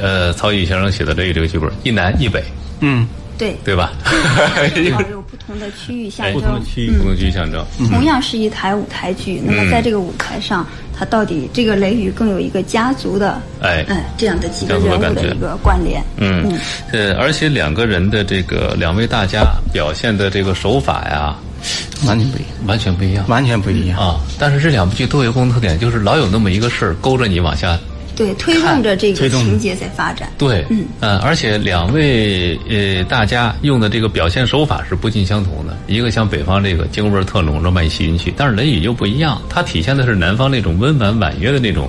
[0.00, 2.42] 呃，曹禺先生写的《雷雨》这个剧本，一南一北，
[2.80, 3.06] 嗯，
[3.36, 3.92] 对，对吧？
[5.10, 6.40] 有不同的区域象哎征。
[6.40, 7.64] 不同的区域不同区域象征。
[7.90, 16.02] 同样是一台舞台剧，那么在这个舞台上，它到底这个雷雨更有一个家族的，哎嗯，这样的几个人物的一个关联。
[16.16, 16.52] 嗯，
[16.92, 21.36] 呃，而且两个人的这个两位大家表现的这个手法呀，
[22.06, 23.98] 完全不一样，完全不一样完全不一样。
[23.98, 24.20] 啊。
[24.38, 27.78] 但是这两部剧都有共同特点，就是老有那么一个事儿勾着你往下。
[28.18, 30.28] 对，推动着这个情节在发展。
[30.36, 35.76] 对，嗯，呃，而且两位呃大家用的这个表现手法是不尽相同的。
[35.86, 41.88] 一个像北方这个京味儿特浓、热卖戏云曲，但是《雷雨》又不一样，它体现的是南方那种温婉婉约的那种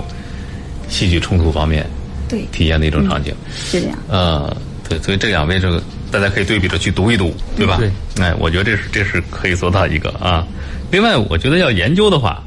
[0.88, 1.84] 戏剧冲突方面
[2.28, 3.34] 对，体验的一种场景。
[3.52, 3.98] 是这样。
[4.08, 4.56] 呃，
[4.88, 7.76] 对，所以这两位这个大家可以对比着去读一读，对吧？
[7.76, 7.90] 对，
[8.24, 10.46] 哎，我觉得这是这是可以做到一个啊。
[10.92, 12.40] 另外，我觉得要研究的话，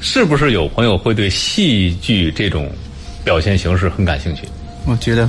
[0.00, 2.70] 是不是有朋友会对戏剧这种
[3.24, 4.42] 表现形式很感兴趣？
[4.86, 5.28] 我觉得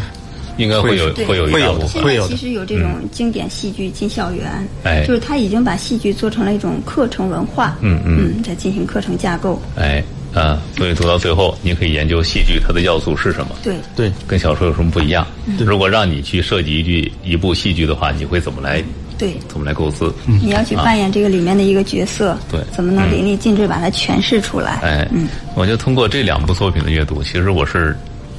[0.58, 1.88] 应该会有对会有一大部分。
[1.88, 2.02] 现。
[2.02, 4.46] 在会有其实有这种经典戏剧进校园，
[4.84, 5.06] 哎。
[5.06, 8.44] 就是他已经把戏剧做成了一种课程文化，嗯嗯。
[8.44, 10.04] 在进行课程架构，哎，
[10.34, 14.12] 啊，所以读到最后，你可以研究戏剧它的要素是什么，对，对。
[14.28, 15.26] 跟小说有什么不一样。
[15.60, 18.84] 如果让你去设计一句一部戏剧的话，你会怎么来
[19.18, 20.14] 对，怎么来构思？
[20.26, 24.80] 你要去扮演这个里面的一个角色，对怎么能淋漓尽致把它诠释出来？
[24.84, 27.96] 哎，嗯，我就通过这两部作品的阅读，其实我是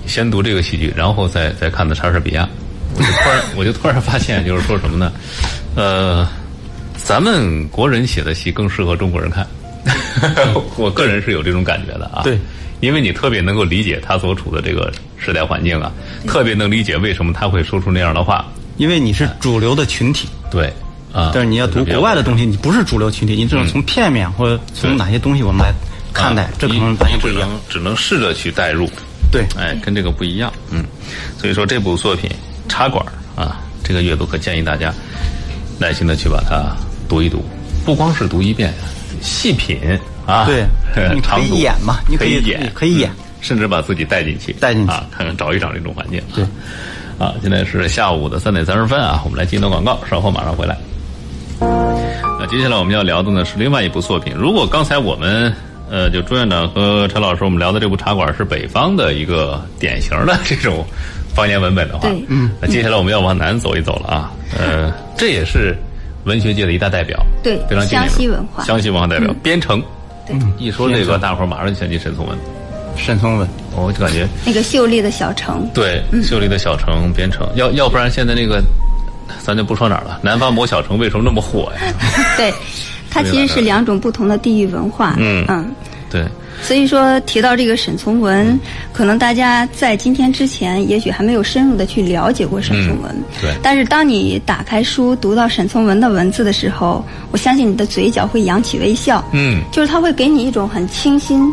[0.06, 2.48] 先读这个戏剧，然后再再看的莎士比亚，
[2.94, 5.12] 我就突然 我就突然发现，就是说什么呢？
[5.74, 6.28] 呃，
[6.96, 9.46] 咱们国人写的戏更适合中国人看，
[10.76, 12.22] 我个人是有这种感觉的啊。
[12.24, 12.38] 对。
[12.80, 15.90] 因为你特别能够理解他所处的这个时代环境啊，
[16.26, 18.44] 特别能理解为什么他会说出那样的话。
[18.76, 20.72] 因为你是主流的群体，对，
[21.12, 25.72] 啊，但是你要读国外的东西，你不是主流群体，你只能从片面或者从哪些东西我们来
[26.12, 27.48] 看待，这可能完全不一样。
[27.68, 28.88] 只能试着去代入，
[29.30, 30.84] 对，哎，跟这个不一样，嗯，
[31.38, 32.28] 所以说这部作品
[32.70, 33.04] 《茶馆》
[33.40, 34.92] 啊，这个阅读可建议大家
[35.78, 36.76] 耐心的去把它
[37.08, 37.44] 读一读，
[37.84, 38.74] 不光是读一遍，
[39.22, 39.78] 细品
[40.26, 40.66] 啊，对，
[41.14, 43.10] 你可以演嘛，你可以演，可以演，
[43.40, 46.44] 甚至把自己带进去，带进去啊，看看找一找这种环境，对。
[47.18, 50.76] 啊，现在是下午的三点三十分啊，我们来进段广告，稍后马上回来。
[52.38, 54.34] 那接下来我们要聊的呢是另外一部作品。
[54.36, 55.52] 如果刚才我们
[55.90, 60.84] 呃，就朱院长和陈老师我们聊的这部茶馆是北方的一个典型的这种
[61.34, 64.32] 方言文本的话，嗯，那接下来我们要往南走一走了啊。
[64.58, 65.74] 呃，这也是
[66.24, 69.82] 文学界的一大代表，对，非常湘西文化，湘西文化代表边城。
[70.26, 72.36] 对，一说这个，大伙儿马上就想起沈从文。
[72.96, 78.62] 沈从文，我就感觉那个秀丽的小城，对，秀丽的小城边城，要要不然现在那个，
[79.42, 80.18] 咱就不说哪儿了。
[80.22, 81.92] 南方某小城为什么那么火呀？
[82.36, 82.52] 对，
[83.10, 85.14] 它其实是两种不同的地域文化。
[85.18, 85.70] 嗯嗯，
[86.10, 86.24] 对。
[86.62, 88.58] 所以说提到这个沈从文，
[88.90, 93.14] 可能大家在今天之前也许还没有深入的去了解过沈从文。
[93.42, 93.50] 对。
[93.62, 99.22] 但是当你打开书读到沈从文的文字的时候，我相信你的嘴角会扬起微笑。
[99.32, 99.62] 嗯。
[99.70, 101.46] 就是他会给你一种很清新。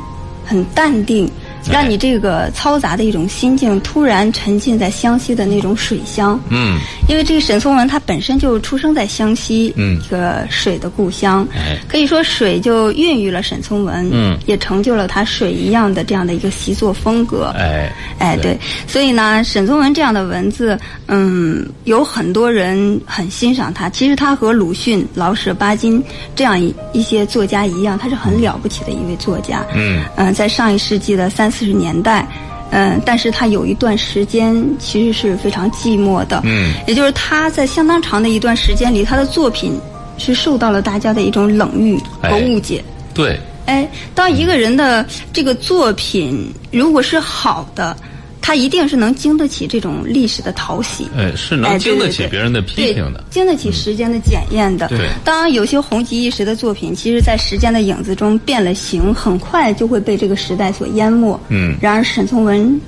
[0.45, 1.29] 很淡定，
[1.71, 6.39] 让你这个嘈杂的一种心境突然沉浸在湘西的那种水乡。
[6.49, 11.47] 嗯，因为这个沈从文他本身就出生在湘西，嗯，一个水的故乡。
[11.55, 17.53] 哎，可以说水就孕育了沈从文，嗯，也成就了他水一样的这样的一个习作风格。
[17.57, 23.89] 哎，哎，对，所以呢，沈从文这样的文字，嗯，有很多人很欣赏他。
[23.89, 26.03] 其实他和鲁迅、老舍、巴金
[26.35, 29.65] 这样一一些作家一样，他是很了不起的一位作家。
[29.73, 30.33] 嗯，嗯。
[30.33, 32.27] 在上一世纪的三四十年代，
[32.71, 39.79] 嗯，但是他有一段时间其实是非常寂寞的，嗯，也就是他在相当长的一段时间里，他的作品
[40.17, 42.83] 是受到了大家的一种冷遇和误解。
[43.13, 47.95] 对，哎，当一个人的这个作品如果是好的。
[48.43, 54.89] 他一定是能经得起这种历史的淘洗，哎，是能经得起别人的批评的，经得起时间的检验的。
[54.89, 61.39] 对，当有些红极一时的作品，其实，在时间的影子中变了形，很快就会被这个时代所淹没。
[61.47, 62.79] 嗯，然而沈从文。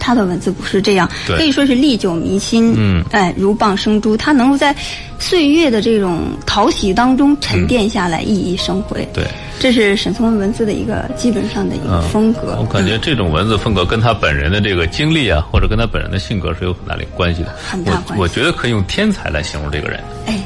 [0.00, 2.72] 他的文字不是这样，可以说是历久弥新。
[2.76, 4.74] 嗯，哎，如蚌生珠，他能够在
[5.18, 9.06] 岁月的这种淘洗当中沉淀下来，熠熠生辉。
[9.12, 9.24] 对，
[9.58, 12.56] 这是沈从文文字的一个基本上的一个风格。
[12.58, 17.54] 我感觉这种文字风格跟他本人的这个经历啊，或者跟他本人的性格是有很大的关系的。
[17.68, 18.20] 很大关系。
[18.20, 20.00] 我觉得可以用天才来形容这个人。
[20.26, 20.38] 哎，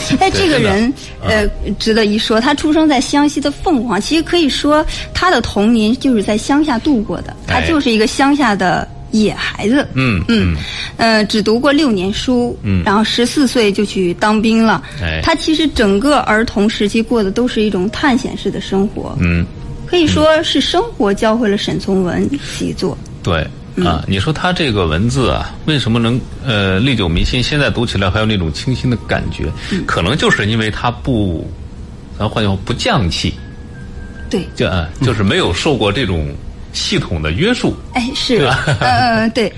[0.00, 0.16] 是。
[0.16, 2.40] 哎，这个人呃，值得一说。
[2.40, 7.34] 他出生在湘西的凤凰，其实可以说他的童年就是在乡下度过的。
[7.46, 8.86] 他就是一个乡下的。
[9.12, 10.56] 野孩子，嗯嗯，
[10.96, 14.82] 呃，只读过六年书，嗯，然后十四岁就去当兵了。
[15.02, 19.44] 哎，他其实整个儿童时期过的都是一种探险式的生活，嗯，
[19.86, 22.96] 可以说是生活教会了沈从文习作。
[23.22, 23.46] 对
[23.84, 27.42] 啊，你说他这个文字啊，为什么能呃历久弥新？
[27.42, 29.46] 现在读起来还有那种清新的感觉，
[29.86, 31.48] 可能就是因为他不，
[32.18, 33.34] 咱换句话不降气，
[34.28, 36.28] 对，就啊，就是没有受过这种。
[36.72, 38.48] 系统的约束，哎，是，
[38.80, 39.52] 嗯嗯对，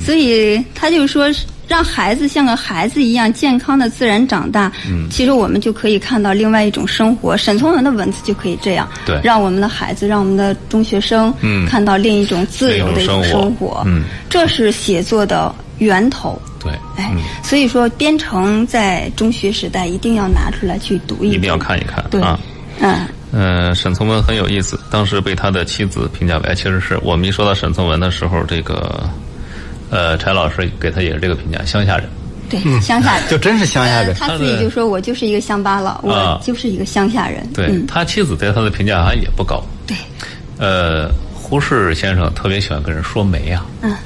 [0.00, 1.30] 所以他就说，
[1.66, 4.72] 让孩子像个孩子一样健康的自然长大。
[4.90, 7.36] 嗯，其实我们就可以看到另外一种生活。
[7.36, 13.82] 沈从文的文字就可以这样，对，让我们的孩子，让我们的中学生，嗯，看到另一种自由的一种生活。
[13.86, 16.40] 嗯，这是写作的源头。
[16.58, 17.12] 对，哎，
[17.44, 22.20] 所以说编程在中学时代一定要拿出来去读一，一定要看一看，对，
[22.80, 23.06] 嗯。
[23.32, 24.78] 嗯，沈从文很有意思。
[24.90, 29.08] 当时被他的妻子评价为，其实是我们一说到沈从文的时候，这个，
[29.90, 32.08] 呃，柴老师给他也是这个评价，乡下人。
[32.48, 34.14] 对，乡下人 就真是乡下人。
[34.14, 39.62] 他自己就说：“我就是一个乡巴佬，我就是一个乡下人。”对他妻子对他的评价好像也不高。
[39.86, 39.96] 对，
[40.58, 41.10] 呃。
[41.48, 43.96] 胡适先生特别喜欢跟人说媒啊，嗯，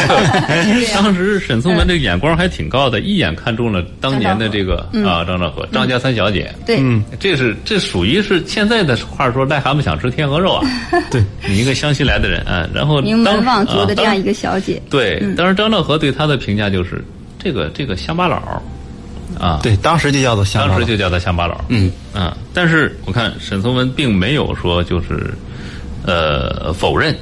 [0.94, 10.66] 当时沈从文这个眼光还挺高的，一眼看中了当年的这个啊张兆和张家三小姐，对，嗯，这是这属于是现在的话说癞蛤蟆想吃天鹅肉啊，
[11.10, 11.22] 对。
[11.46, 17.04] 你一个湘西来的人啊，然后名门望族的这样一个小姐，对，当时张兆和对他的评价就是
[17.38, 18.62] 这个这个乡巴佬，
[19.38, 20.72] 啊，对，当时就叫做乡巴佬。
[20.72, 21.62] 当时就叫他乡巴佬。
[21.68, 21.92] 嗯。
[22.14, 25.34] 啊，但是我看沈从文并没有说就是
[26.06, 27.14] 呃否认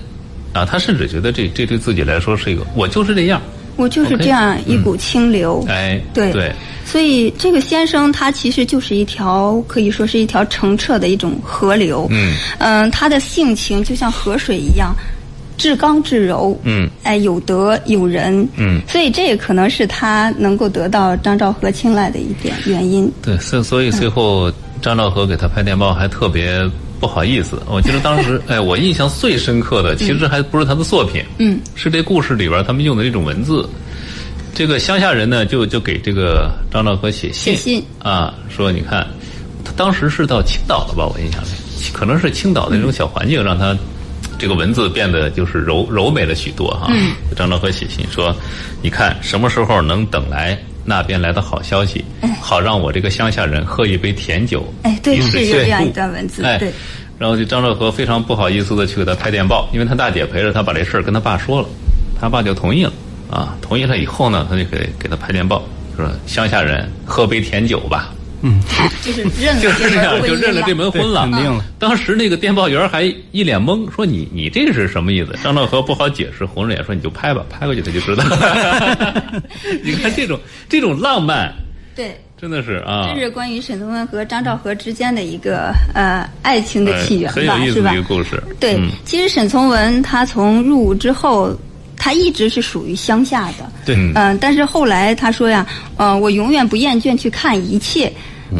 [0.53, 3.40] 啊，他甚至觉得这这对自己来说是一个我就是这样，
[3.77, 5.64] 我就是这样一股清流。
[5.69, 6.53] 哎，对对，
[6.85, 12.07] 所以这个先生他其实就是一条可以说是一条澄澈的一种河流。
[12.11, 14.95] 嗯嗯，他的性情就像河水一样，
[15.57, 16.59] 至刚至柔。
[16.64, 18.47] 嗯，哎，有德有仁。
[18.57, 23.11] 嗯，所以这也可能是他能够得到张兆和青睐的一点原因。
[23.23, 26.61] 对，所所以最后张兆和给他拍电报还特别
[27.01, 27.61] 不好意思。
[27.67, 33.69] 我记得当时， 哎，我印象最深刻的其实还不是他的作品，嗯，是这故事里边他们用的这种文字。
[34.55, 39.07] 这个乡下人呢，就就给这个张兆和写信，写信啊，说你看，
[39.65, 41.07] 他当时是到青岛了吧？
[41.07, 41.47] 我印象里，
[41.93, 43.75] 可能是青岛的那种小环境让他
[44.39, 46.89] 这个文字变得就是柔柔美了许多哈。
[46.91, 48.35] 嗯，张兆和写信说，
[48.83, 50.59] 你看什么时候能等来
[50.90, 52.05] 那边来的好消息，
[52.40, 54.66] 好让我这个乡下人喝一杯甜酒。
[54.83, 56.42] 哎，对，是有这样一段文字。
[56.42, 56.72] 哎对，
[57.16, 61.68] 然后就张兆和非常不好意思的去给他拍电报，因为他大姐陪着他把这事儿跟他爸说了，
[62.20, 62.92] 他爸就同意了
[63.31, 65.62] 啊，同意了以后呢，他就给给他拍电报，
[65.96, 68.12] 说乡下人喝杯甜酒吧，
[69.03, 71.22] 就是认了就是这样，就认了这门婚了。
[71.22, 75.35] 肯定了当时那个电报员还一脸懵，说你你这是什么意思？
[75.42, 79.42] 张兆和不好解释，红着脸说你就拍吧，拍过去他就知道了。
[79.83, 81.53] 你看这种这种浪漫，
[81.94, 82.18] 对。
[82.40, 87.96] 真的是啊这，是关于沈从文和张兆和之间的一个呃爱情的起源哎很吧，是吧有意思的一？
[87.96, 88.42] 个故事。
[88.59, 91.55] 对，嗯其实沈从文他从入伍之后，
[92.01, 93.71] 他一直是属于乡下的。
[93.85, 95.67] 对嗯、但是后来他说呀，
[95.99, 98.11] 呃，我永远不厌倦去看一切，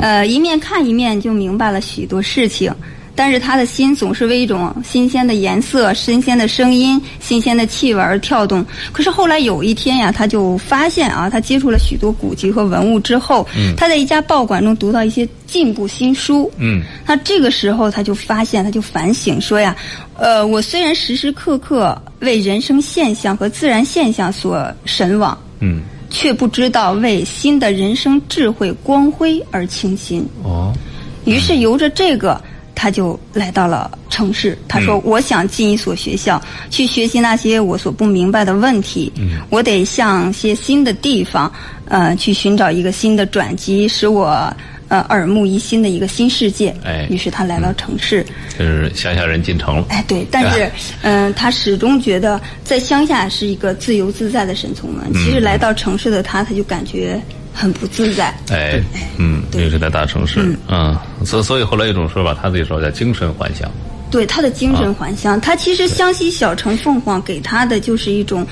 [0.01, 2.71] 呃，一面看一面就明白了许多事情。
[3.15, 8.65] 但是他的心总是为一种新鲜的颜色、新鲜的声音、新鲜的气味而跳动。
[8.93, 13.47] 可是后来有一天呀，他就发现啊，他接触了许多古籍和文物之后，
[13.77, 19.77] 他在一家报馆中读到一些进步新书，嗯他这个时候他就发现，他就反省说呀，
[20.17, 30.27] 呃，我虽然时时刻刻为人生现象和自然现象所神往，嗯，却不知道为新的人生智慧光辉而倾心。
[30.43, 30.73] 哦，
[31.25, 32.41] 于是由着这个，
[32.81, 34.57] 他就来到了城市。
[34.67, 36.41] 他说：“我想进一所学校，
[36.71, 39.13] 去学习那些我所不明白的问题。
[39.51, 41.53] 我得向些新的地方，
[41.91, 44.51] 呃，去寻找一个新的转机，使我
[44.89, 48.25] 呃耳目一新的一个新世界。”哎于是他来到城市。
[48.59, 49.85] 就是乡下人进城了。
[49.91, 55.13] 哎，对，但是， 嗯、他始终觉得在乡下是一个自由自在的沈从文。
[55.13, 57.21] 其实来到城市的他，他就感觉
[57.53, 58.35] 很不自在。
[58.51, 58.83] 哎，
[59.19, 59.61] 嗯，对。
[59.61, 63.71] 因为是在大城市，嗯，所所以后来有一种说法，他自己说叫精神还乡。
[64.11, 68.45] 对他的精神还乡，他其实湘西小城凤凰给他的就是一种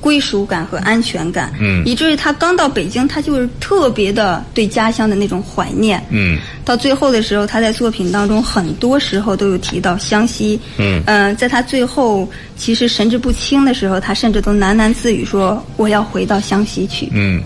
[0.00, 1.82] 归属感和安全感，嗯。
[1.84, 11.02] 以至于他刚到北京，他就是特别的对家乡的那种怀念，嗯，到最后的时候，他在作品当中很多时候都有提到湘西，嗯。
[11.06, 17.08] 呃在他最后其实神志不清的时候，他甚至都喃喃自语说：“我要回到湘西去。
[17.12, 17.42] 嗯，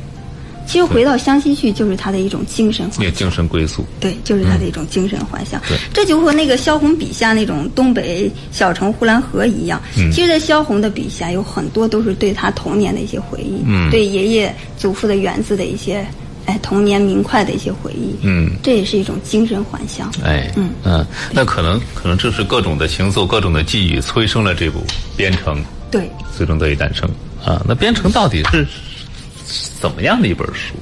[0.68, 3.84] 其实回到湘西去就是他的一种精神还也精神归宿。
[3.98, 5.60] 对，就是他的一种精神幻想。
[5.66, 9.82] 对这就和那个萧红笔下那种东北小城呼兰河一样。
[9.96, 16.06] 嗯其实，在萧红的笔下，有很多都是对他童年的一些回忆，嗯对爷爷祖父的园子的一些，
[16.44, 18.14] 哎，童年明快的一些回忆。
[18.22, 20.12] 嗯，这也是一种精神幻想。
[20.22, 24.80] 哎，嗯嗯那可能可能这是各种的情愫、各种的际遇催生了这部
[25.16, 25.56] 《编程》，
[25.90, 27.08] 对，最终得以诞生
[27.42, 27.62] 啊。
[27.66, 28.66] 那《编程》到底是是
[29.80, 30.74] 怎么样的一本书？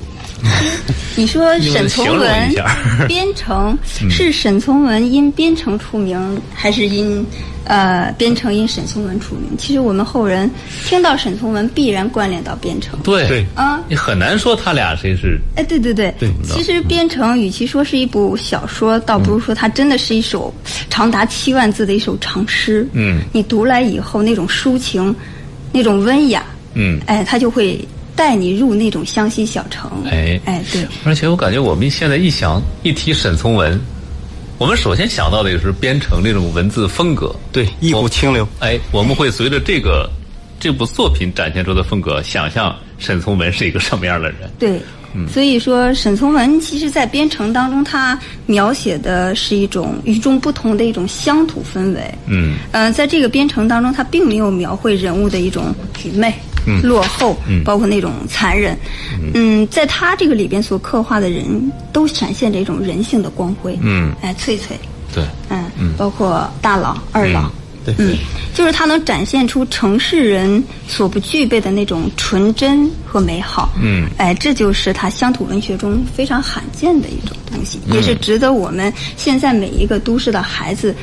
[1.16, 2.66] 你说沈从文一下
[3.08, 3.76] 《边城》
[4.10, 7.24] 是沈从文因《编程》出名，还是因
[7.64, 9.56] 呃《编程》因沈从文出名？
[9.56, 10.48] 其实我们后人
[10.84, 12.98] 听到沈从文，必然关联到《编程》。
[13.02, 13.26] 对。
[13.28, 13.46] 对。
[13.54, 20.52] 啊，你很难说他俩谁是哎，对对对，对其实《编程》与其说是一部小说，倒不如说它真的是一首
[20.90, 22.86] 长达七万字的一首长诗。
[22.92, 23.22] 嗯。
[23.32, 25.16] 你读来以后，那种抒情，
[25.72, 26.44] 那种温雅，
[26.74, 27.00] 嗯。
[27.06, 27.80] 哎，它就会
[28.16, 29.88] 带你入那种湘西小城。
[30.10, 33.78] 哎哎，对，而且我感觉我们现在一想一提沈从文，
[34.58, 37.32] 我们首先想到的就是《编程》这种文字风格。
[37.52, 38.48] 对，一股清流。
[38.60, 40.10] 哎，我们会随着这个
[40.58, 44.50] 这部作品展现出的风格，想象沈从文是一个什么样的人。
[44.58, 44.80] 对。
[45.18, 52.14] 嗯所以说，沈从文其实在《编程》当中，他描写的是一种与众不同的一种乡土氛围。
[52.26, 56.34] 嗯嗯，在这个编程当中，他并没有描绘人物的一种愚昧、
[56.82, 58.76] 落后，包括那种残忍。
[59.34, 63.78] 嗯，在他这个里边所刻画的人都闪现着一种人性的光辉。
[63.82, 64.12] 嗯。
[64.22, 64.78] 哎，翠翠，
[65.14, 67.50] 对，嗯，包括大佬、二老，
[67.84, 67.94] 对。
[67.98, 68.16] 嗯，
[68.52, 73.72] 就是他能展现出城市人所不具备的那种纯真和美好。
[73.80, 77.94] 嗯，哎，这就是他乡土文学中非常罕见的一种东西，嗯。
[77.94, 80.94] 也是值得我们现在每一个都市的孩子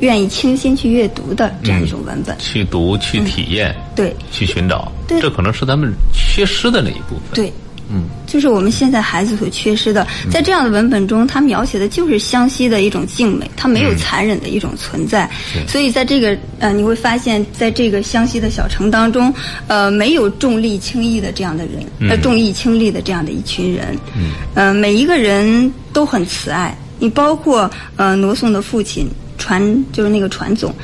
[0.00, 2.36] 愿意倾心去阅读的这样一种文本。
[2.38, 7.22] 去读、去体验、对去寻找，对这可能是咱们缺失的那一部分。
[7.34, 7.52] 对，
[7.90, 15.28] 嗯，就是我们现在孩子所缺失的，在这样的文本中，他描写的就是湘西的一种静美，它没有残忍的一种存在。
[15.66, 19.32] 所以在这个呃，你会发现在这个湘西的小城当中，
[19.66, 23.96] 呃，没有重利轻义的这样的人，呃，重义轻利的这样的一群人。
[24.14, 26.76] 嗯，呃，每一个人都很慈爱。
[27.00, 30.74] 你包括呃，罗宋的父亲传，就是那个传总。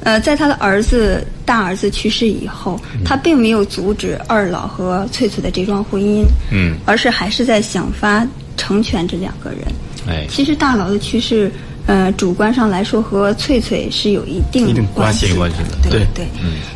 [0.00, 9.60] 呃，在他的儿子大儿子去世以后，他并没有阻止二老和翠翠的这桩婚姻，嗯，而是还是在想法成全这两个人。
[10.06, 11.50] 哎，其实大佬的去世，
[11.86, 16.26] 呃，主观上来说和翠翠是有一定关系关系的对对对，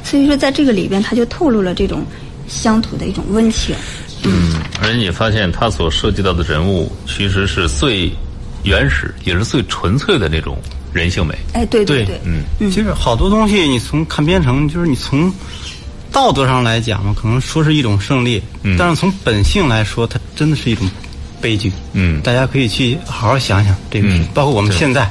[0.02, 2.02] 所以说在这个里边，他就透露了这种
[2.46, 3.76] 乡土的一种温情。
[4.24, 8.10] 嗯，而且你发现他所涉及到的人物，其实是最
[8.62, 10.56] 原始，也是最纯粹的那种
[10.98, 11.34] 人性美。
[11.52, 12.42] 哎，对对对，嗯。
[12.70, 15.32] 其实好多东西，你从看编程，就是你从
[16.12, 18.76] 道德上来讲嘛，可能说是一种胜利，嗯。
[18.76, 20.90] 但是从本性来说，它真的是一种
[21.40, 21.72] 悲剧。
[21.92, 22.20] 嗯。
[22.22, 24.28] 大家可以去好好想想这个事，嗯。
[24.34, 25.08] 包括我们现在，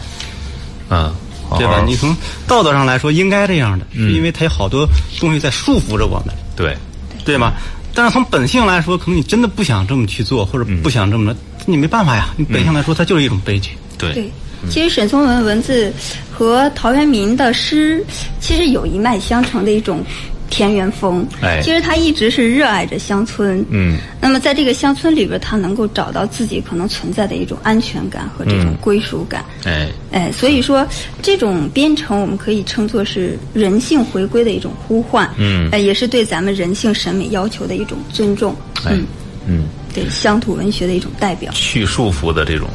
[0.89, 1.13] 嗯，
[1.57, 1.83] 对吧？
[1.87, 2.15] 你从
[2.45, 4.87] 道德上来说应该这样的，因为它有好多
[5.19, 6.75] 东西在束缚着我们，对，
[7.23, 7.53] 对吗？
[7.93, 11.35] 但是从本性来说，可能你真的不想这么去做，或者不想这么，
[11.65, 12.29] 你没办法呀。
[12.37, 13.71] 你本性来说，它就是一种悲剧。
[13.97, 14.13] 对。
[14.13, 14.31] 对，
[14.69, 15.91] 其实沈从文文字
[16.31, 18.03] 和陶渊明的诗
[18.39, 20.03] 其实有一脉相承的一种
[20.49, 21.25] 田园风。
[21.41, 23.63] 哎其实他一直是热爱着乡村。
[23.69, 23.97] 嗯。
[24.21, 29.45] 那么在这个乡村里边，他能够找到自己可能存在的一种安全感和这种嗯归属感。
[29.63, 30.85] 哎，哎，所以说
[31.21, 35.29] 这种编程，我们可以称作是人性回归的一种呼唤。
[35.37, 38.53] 嗯哎，也是对咱们人性审美要求的一种尊重。
[38.85, 39.05] 哎嗯，
[39.47, 41.51] 嗯，对乡土文学的一种代表。
[41.53, 42.67] 去束缚的这种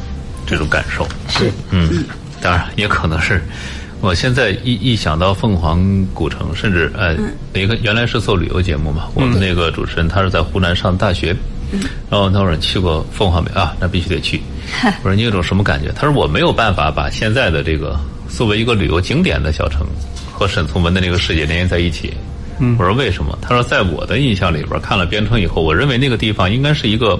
[0.45, 1.07] 这种感受。
[1.27, 1.51] 是。
[1.71, 2.05] 嗯，
[2.41, 3.41] 当然也可能是，
[4.01, 7.15] 我现在一一想到凤凰古城，甚至呃，
[7.53, 11.35] 一个原来是做旅游节目嘛，我们那个主持人他是在湖南上大学，
[12.09, 13.73] 然后他说你去过凤凰没啊？
[13.79, 14.41] 那必须得去。
[15.03, 15.91] 我说你有种什么感觉？
[15.95, 17.97] 他说我没有办法把现在的这个
[18.29, 19.87] 作为一个旅游景点的小城
[20.33, 22.13] 和沈从文的那个世界联系在一起。
[22.77, 23.37] 我说为什么？
[23.41, 27.19] 他说在我的印象里边，看了边城以后，我认为那个地方应该是一个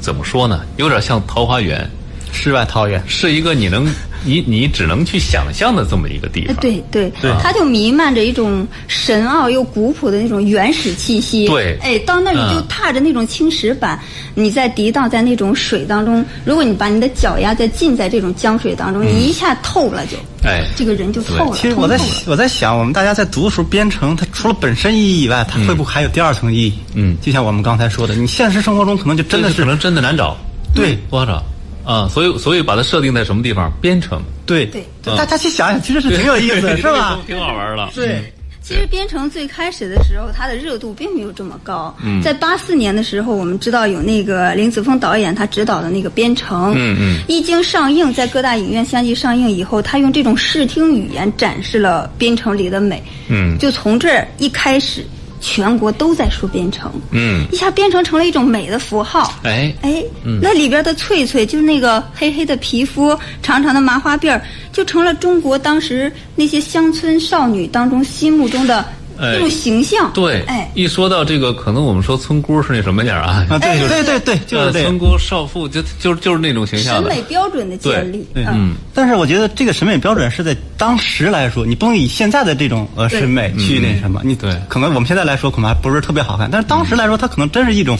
[0.00, 0.62] 怎么说呢？
[0.76, 1.88] 有点像桃花源。
[2.32, 3.86] 世外桃源，是一个你能
[4.24, 7.30] 你你只能去想象的这么一个地哎方。，对对，对。
[7.42, 11.46] 它就弥漫着一种神奥又古朴的那种原始气息。
[11.46, 11.78] 对。
[11.82, 12.66] 哎，到那里就嗯。
[12.68, 14.00] 踏着那种青石板，
[14.34, 20.64] 你在涤荡在那种水当中，如果你把你的脚丫再浸在这种江水当中，你一下透了就，哎。
[20.74, 21.56] 这个人就透了。
[21.56, 26.72] 其实我在我在想，我们大家在读的时候，编程它除了本身意义以外，它会不会还有第二层意义？
[26.94, 27.16] 嗯。
[27.20, 30.36] 就像我们刚才说的，你现实生活中可能就真的是可能真的难找，
[30.74, 30.96] 对。
[31.10, 31.42] 不好找
[31.84, 32.08] 啊。
[32.08, 33.72] 所以所以把它设定在什么地方？
[33.80, 34.84] 编程，对对
[35.16, 37.20] 大家去想想，其实是挺有意思的，是吧？
[37.26, 37.88] 挺好玩的。
[37.94, 38.32] 对。
[38.64, 41.92] 其实编程最开始的时候，它的热度并没有这么高。
[42.00, 53.02] 嗯在八四年的时候，我们知道有那个林子峰导演他执导的那个《编程》，嗯嗯一经上映，在各大影院相继上映以后，他用这种视听语言展示了编程里的美。
[53.28, 55.04] 嗯就从这儿一开始，
[55.42, 56.90] 全国都在说编程。
[57.10, 59.34] 嗯，一下编程成了一种美的符号。
[59.42, 60.02] 哎，哎，
[60.40, 64.40] 那里边的翠翠，就是那个黑黑的皮肤、长长的麻花辫儿，
[64.72, 68.86] 就成了中国当时那些乡村少女当中心目中的
[69.22, 70.10] 哎一种形象。
[70.12, 73.46] 对，哎，一说到这个，可能我们说村姑是那什么点儿啊？
[73.48, 74.64] 啊，对哎对对对，就是。
[74.64, 76.96] 呃村姑少妇，就就就是那种形象。
[76.96, 78.26] 审美标准的建立。
[78.34, 84.20] 对嗯，但是我觉得这个审美标准是在当时来说，你不能以现在的这种呃审美去那什么。
[84.24, 87.96] 你对可能我们现在来说可能还不是特别好看，但是当时来说，它可能真是一种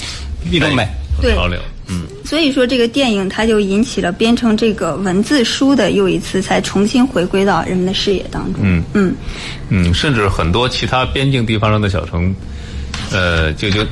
[0.51, 0.87] 一种美。
[1.21, 1.61] 对潮流，
[1.93, 8.63] 嗯，所以说这个电影它就引起了编程这个文字书的又一次才重新回归到人们的视野当中。
[8.63, 8.83] 嗯。
[8.95, 9.15] 嗯，
[9.69, 12.35] 嗯，甚至很多其他边境地方上的小城，
[13.13, 13.85] 呃，就就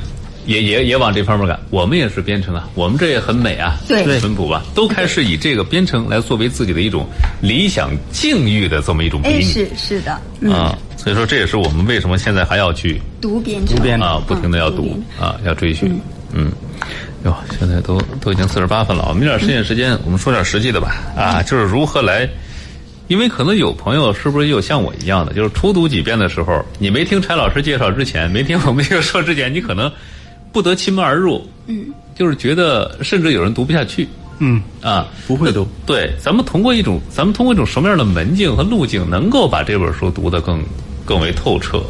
[0.45, 1.59] 也也也往这方面赶。
[1.69, 4.03] 我们也是编程啊，我们这也很美啊，对。
[4.03, 4.19] 对。
[4.19, 7.07] 淳朴吧，都开始以这个编程来作为自己的一种
[7.41, 10.77] 理想境遇的这么一种比哎，拟是是的，嗯，啊。
[10.97, 14.07] 所以说，这也是我们为什么现在还要去读编程，读编程。
[14.07, 15.99] 啊，不停的要读嗯啊，要追寻，
[16.31, 16.51] 嗯。
[17.23, 20.95] 哟，现在都都已经四十八分了，我们有点时间时间，我们说点实际的吧。
[21.15, 22.27] 啊，就是如何来，
[23.07, 29.91] 因为可能有朋友是不是也有像我一样的，就是初读几遍的时候，你没听柴老师介绍之前，没听我们这个说之前，你可能
[30.51, 34.07] 不得其门而入，嗯，就是觉得甚至有人读不下去，
[34.39, 35.67] 嗯啊，不会读。
[35.85, 40.63] 对，咱们通过一种，咱们通过一种什么样的门径和路径，能够把这本书读得更
[41.05, 41.83] 更为透彻？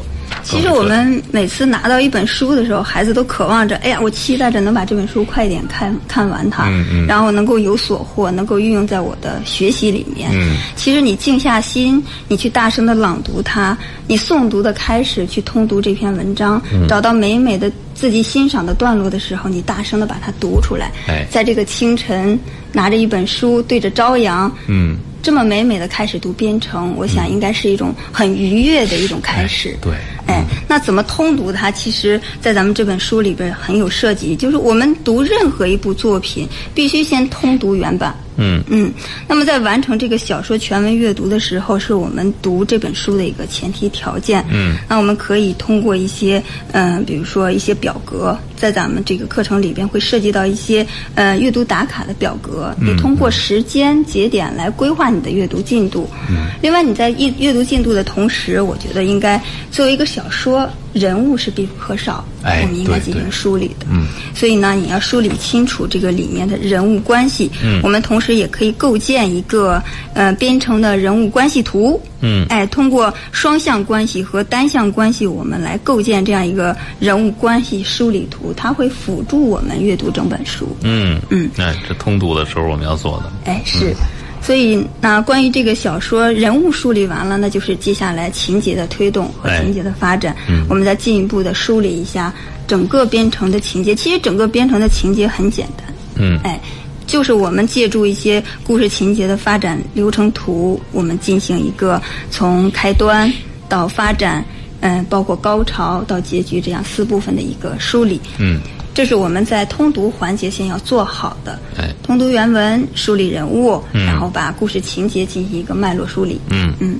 [0.43, 10.29] 其实我们每次拿到一本书的时候，孩子都渴望着，哎呀，我期待着能把这本书快点看看完它，嗯嗯然后能够有所获，能够运用在我的学习里面。
[10.33, 13.77] 嗯其实你静下心，你去大声的朗读它，
[14.07, 20.91] 你诵读的开始去通读这篇文章，嗯找到美美的自己欣赏的段落的时候，你大声的把它读出来。
[21.07, 22.39] 哎在这个清晨，
[22.71, 29.77] 拿着一本书对着朝阳，嗯，这么美美的开始读编程，我想应该是一种很愉悦的一种开始。
[29.81, 29.93] 对
[30.27, 31.69] 哎，那怎么通读它？
[31.71, 38.15] 其实，在咱们这本书里边很有设计，就是我们读任何一部作品，必须先通读原版。
[38.41, 38.91] 嗯嗯，
[39.27, 44.43] 那么在完成这个小说全文阅读的时候，是我们读这本书的一个前提条件。
[44.49, 50.85] 嗯，那我们可以通过一些，嗯、比如说一些表格，在咱们这个课程里边会涉及到一些，
[51.15, 52.75] 呃，阅读打卡的表格。
[52.81, 56.09] 你通过时间节点来规划你的阅读进度。
[56.29, 63.85] 嗯，另外你在阅阅读进度的同时，我觉得应该作为一个小说，人物是必不可少，哎我们应该进行梳理的。
[63.89, 67.49] 嗯，所以呢，你要梳理清楚这个里面的人物关系。
[67.63, 69.81] 嗯我们同时也可以构建一个
[70.13, 72.01] 呃编程的人物关系图。
[72.23, 80.67] 嗯哎，通过双向关系和单向关系，我们来构建这样一个人物关系梳理图，它会辅助我们阅读整本书。
[80.83, 83.31] 嗯嗯，哎，这通读的时候我们要做的。
[83.51, 83.95] 哎，是。
[84.41, 90.35] 所以，那关于这个小说人物梳理完了，那就是接下来情节的推动和哎情节的发展。
[90.49, 92.33] 嗯我们再进一步的梳理一下
[92.65, 93.93] 整个编程的情节。
[93.93, 96.59] 其实整个编程的情节很简单，嗯哎，
[97.05, 103.31] 就是我们借助一些故事情节的发展流程图，我们进行一个从开端
[103.69, 104.43] 到发展，
[104.79, 108.19] 嗯、包括高潮到结局这样四部分的一个梳理。
[108.39, 108.59] 嗯
[108.93, 111.59] 这是我们在通读环节先要做好的。
[111.77, 111.93] 哎。
[112.03, 114.05] 通读原文，梳理人物，嗯。
[114.05, 116.39] 然后把故事情节进行一个脉络梳理。
[116.49, 116.73] 嗯。
[116.79, 116.99] 嗯，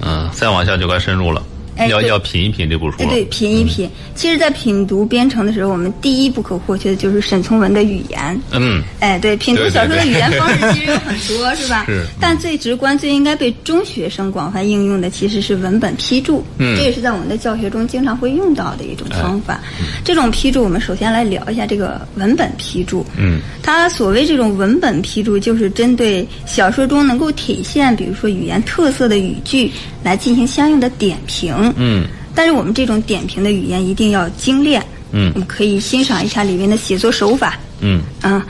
[0.00, 2.98] 嗯，再往下就该深入了，要哎要要品一品这部书。
[2.98, 3.88] 对对，品一品。
[4.14, 8.40] 其实，在品读编程的时候，我们第一不可或缺的就是沈从文的语言。
[8.52, 11.84] 嗯哎，对，品读小说的语言方式其实有很 多，是吧？
[11.86, 16.44] 是嗯但最直观、最应该被中学生广泛应用的，其实是文本批注。
[16.58, 19.60] 嗯这也是在我们的教学中经常会用到的一种方法。
[19.80, 23.04] 嗯这种批注，我们首先来聊一下这个文本批注。
[23.18, 29.70] 嗯它所谓这种文本批注，就是针对小说中能够体现，比如说语言特色的语句，
[30.02, 31.63] 来进行相应的点评。
[31.76, 34.84] 嗯但是我们这种点评的语言一定要精炼。
[35.12, 37.56] 嗯我们可以欣赏一下里面的写作手法。
[37.80, 38.44] 嗯啊，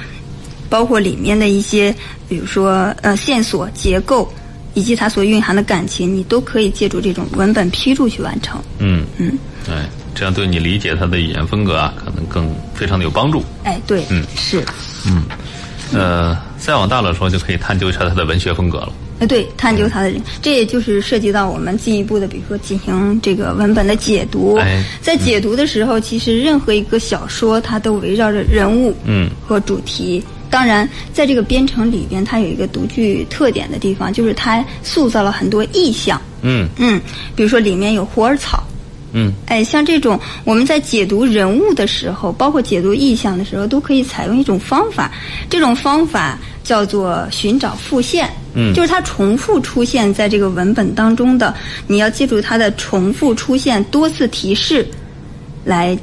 [0.70, 1.94] 包括里面的一些，
[2.28, 4.32] 比如说呃线索、结构，
[4.72, 8.58] 以及它所蕴含的感情，你都可以借助这种文本批注去完成。
[8.78, 9.36] 嗯嗯，
[9.68, 13.44] 哎，这样对你理解他的语言风格啊，可能更非常的有帮助。
[13.64, 14.64] 哎，对，嗯是，
[15.06, 15.24] 嗯
[15.92, 18.92] 呃，再往大了说，就可以探究一下他的文学风格了。
[19.20, 24.56] 呃，对，探究它的人，这也就是涉及到我们进一步的，比如说进行这个文本的解读。
[24.56, 30.22] 哎在解读的时候，其实任何一个小说，它都围绕着人物嗯和主题。
[30.50, 36.20] 当然，在这个编程里边，它有一个独具特点的地方，就是它塑造了很多意象。
[36.42, 37.00] 嗯嗯，
[37.34, 38.64] 比如说里面有虎耳草，
[39.14, 45.10] 嗯哎，像这种我们在解读人物的时候，包括解读意象的时候，都可以采用一种方法。
[45.48, 51.54] 这种方法叫做寻找复现，嗯就是它重复出现在这个文本当中的，
[51.86, 54.86] 你要记住它的重复出现多次提示，
[55.64, 55.96] 来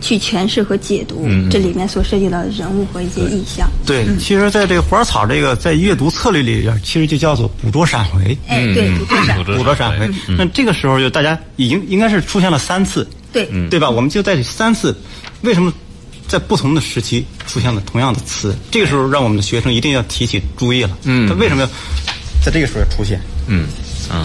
[0.00, 3.70] 去诠释和解读这里面所涉及到的人物和一些意象。
[3.86, 8.36] 对，其实在这个虎耳草这个在阅读策略里边，其实就叫做捕捉闪回。
[8.48, 13.88] 哎，对，嗯捕捉闪捕捉捕捉闪回，那这个时候就大家已经应该是出现了三次，对，对吧？
[13.88, 14.96] 我们就在这三次，
[15.42, 15.72] 为什么
[16.26, 18.54] 在不同的时期出现了同样的词？
[18.70, 20.96] 这个时候让我们的学生一定要提起注意了。
[21.04, 21.68] 嗯他为什么要
[22.44, 23.20] 在这个时候出现？
[23.48, 23.66] 嗯
[24.12, 24.24] 嗯，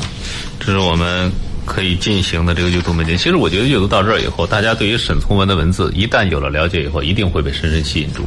[0.59, 1.32] 这是我们
[1.66, 3.18] 可以进行的这个阅读门径。
[3.18, 8.24] 其实我觉得阅读到这儿以后，大家对于沈从文的文字一旦有了了解以后，一定会被深深吸引住。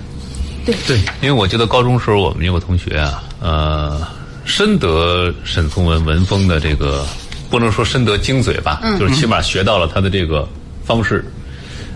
[0.66, 4.06] 对对，因为我记得高中时候我们有个同学啊，呃，
[4.44, 7.06] 深得沈从文文风的这个，
[7.48, 10.46] 不能说深得精髓吧，就是起码学到了他的这个
[10.84, 11.24] 方式。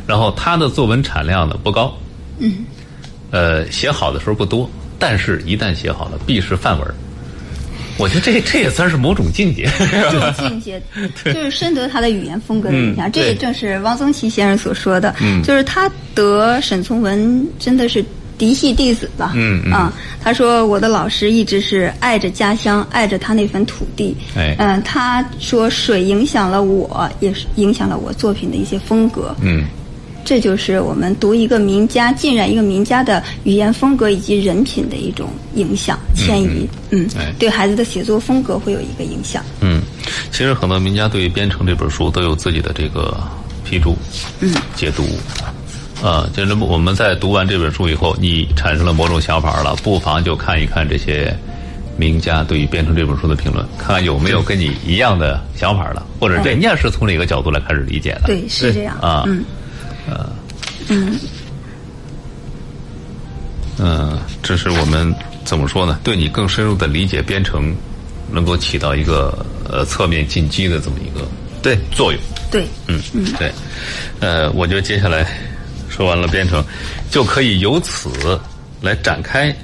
[0.06, 1.96] 然后他的作文产量呢不高，
[2.38, 2.64] 嗯，
[3.30, 4.68] 呃，写好的时候不多，
[4.98, 6.94] 但是一旦写好了，必是范文儿。
[7.98, 9.68] 我觉得这这也算是某种境界，
[10.10, 10.80] 这种境界，
[11.24, 13.08] 就是深得他的语言风格的影响。
[13.08, 18.04] 嗯这也正是汪曾祺先生所说的，嗯就是他得沈从文真的是
[18.38, 19.32] 嫡系弟子吧。
[19.36, 24.16] 嗯嗯啊，他说我的老师一直是爱着家乡，爱着他那份土地。
[24.36, 29.34] 哎嗯、他说水影响了我，也是影响了我作品的一些风格。
[29.42, 29.64] 嗯
[30.24, 36.68] 这就是我们读一个名家、浸染一个名家的语言风格以及人品的一种影响、迁移。
[36.90, 39.44] 嗯，哎对孩子的写作风格会有一个影响。
[39.60, 39.82] 嗯，
[40.30, 43.16] 其实很多名家对于《编程》这本书都有自己的这个
[43.64, 43.96] 批注、
[44.40, 45.04] 嗯解读。
[46.02, 51.32] 啊，就是我们在读完这本书以后，你产生了某种想法了，不妨就看一看这些
[51.96, 58.22] 名家对于《编程》这本书的评论，看看有没有跟你一样的想法了，或者人家是从哪个角度来开始理解的。
[58.26, 58.98] 对，是这样。
[58.98, 59.44] 啊嗯，
[60.88, 61.18] 嗯，
[63.78, 65.14] 嗯，这是我们
[65.44, 65.98] 怎么说呢？
[66.02, 67.74] 对你更深入的理解编程，
[68.30, 71.26] 能够起到一个呃侧面进击的这么一个
[71.62, 72.20] 对作用。
[72.50, 73.52] 对，嗯嗯，对，
[74.20, 75.26] 呃，我觉得接下来
[75.88, 76.62] 说完了编程，
[77.10, 78.10] 就可以由此
[78.80, 79.54] 来展开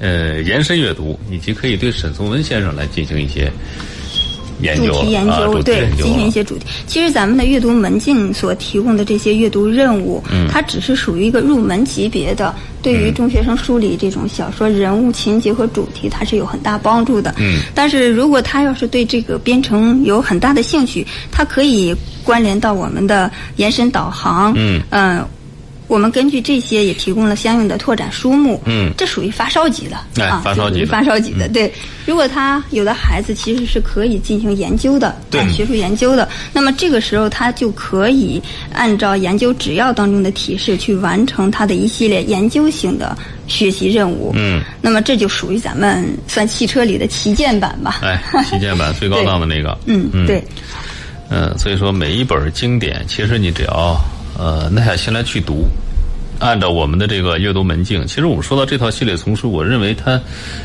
[0.00, 3.52] 呃延伸阅读，以及可以对沈从文先生来进行一些
[4.76, 6.66] 主题研啊，究，主题对，研究进行一些主题。
[6.86, 17.34] 其实咱们的阅读门禁所提供的这些阅读任务，嗯它只是属于一个入门级别的，对于中学生梳理这种小说人物情节和主题，它是有很大帮助的。
[17.38, 24.52] 嗯但是如果他要是对这个编程有很大的兴趣，他可以关联到我们的延伸导航。
[24.56, 25.26] 嗯呃
[25.92, 31.70] 我们根据这些也提供了相应的拓展书目，嗯这属于发烧级的，哎啊，发烧级的发烧级的，对。
[32.06, 43.14] 如果他有的孩子其实是可以进行研究的，对啊学术研究的，那么这个时候他就可以按照研究指要当中的提示去完成他的一系列研究性的
[43.46, 44.32] 学习任务。
[44.34, 48.00] 嗯，那么这就属于咱们算汽车里的旗舰版吧。
[48.02, 48.18] 哎，
[48.48, 50.42] 旗舰版最高档的那个，嗯，对，
[51.28, 53.96] 嗯，所以说每一本经典，其实你只要
[54.38, 55.66] 呃耐下心来去读，
[56.38, 60.20] 按照我们的这个阅读门径，其实我们说到这套系列丛书，我认为它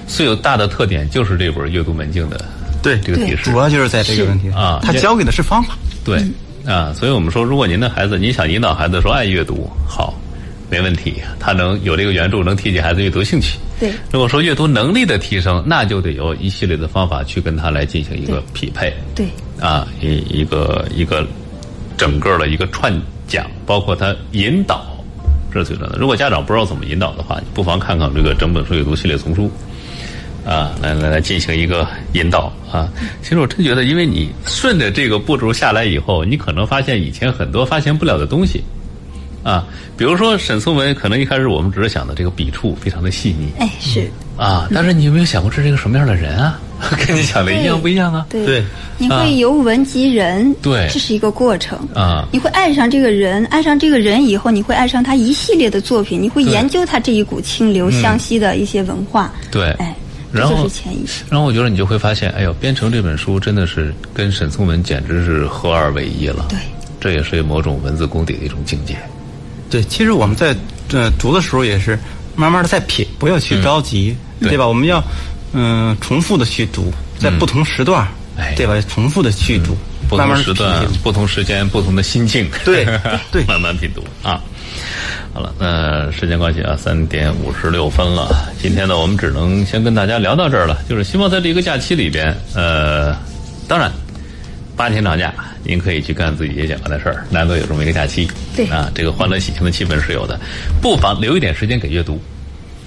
[0.07, 2.43] 最有大的特点就是这本阅读门径的
[2.81, 5.75] 对这个提示主要就是在这个问题上啊他教给的是方法。
[6.03, 6.33] 对嗯
[6.73, 10.13] 啊，所以我们说，如果您的孩子，你想引导孩子说爱阅读，好，
[10.69, 13.57] 没问题，他能有这个援助，能提起孩子阅读兴趣。
[13.79, 18.93] 对如果说阅读能力的提升，那就得有一系列的方法去跟他来进行一个匹配。
[19.15, 19.27] 对，
[19.61, 21.25] 啊，一一个一个
[21.95, 22.93] 整个的一个串
[23.27, 24.85] 讲，包括他引导，
[25.51, 25.99] 这是最重要的。
[25.99, 29.51] 如果家长不知道怎么引导的话，你不妨看看这个整本书阅读系列丛书，
[30.45, 32.89] 啊，来来来进行一个引导啊。
[33.21, 38.63] 其实我真觉得，因为你顺着这个步骤下来以后，你可能发现以前很多发现不了的东西。
[39.43, 39.65] 啊，
[39.95, 46.59] 比如说沈从文，可能一开始我们只是想的这个笔触非常的细腻哎，是，啊，但是你有没有想过这是一个什么样的人啊？
[47.07, 48.25] 跟你想的一样不一样啊？
[48.29, 48.63] 对，对
[48.97, 59.31] 你啊会由文及人，对这是一个过程啊你会爱上这个人，爱上这个人以后，你会爱上他一系列的作品，你会研究他这一股清流湘西的一些文化。
[59.51, 59.95] 对哎，
[60.33, 61.05] 这然后就是迁移。
[61.29, 66.45] 然后我觉得你就会发现，哎呦，《编程》这本书真的是跟沈从文简直是合二为一了。
[66.49, 66.57] 对，
[66.99, 68.95] 这也是某种文字功底的一种境界。
[69.69, 70.55] 对，其实我们在
[70.91, 71.97] 呃读的时候也是
[72.35, 74.67] 慢慢的在品，不要去着急，对对吧？
[74.67, 75.03] 我们要
[75.53, 78.79] 嗯、重复的去读，在不同时段，哎对吧？
[78.87, 79.75] 重复的去读，
[80.09, 82.85] 不同时段品、不同时间、不同的心境， 对
[83.31, 84.41] 对慢慢品读啊。
[85.33, 88.51] 好了，那时间关系啊，三点五十六分了。
[88.61, 90.81] 今天呢，我们只能先跟大家聊到这儿了。
[90.89, 93.15] 就是希望在这个假期里边，呃，
[93.67, 93.91] 当然
[94.75, 95.33] 八天长假，
[95.63, 100.39] 您可以去干自己也想干的事儿，难得有这么一个假期，对啊，这个欢乐喜庆的气氛是有的，
[100.81, 102.19] 不妨留一点时间给阅读，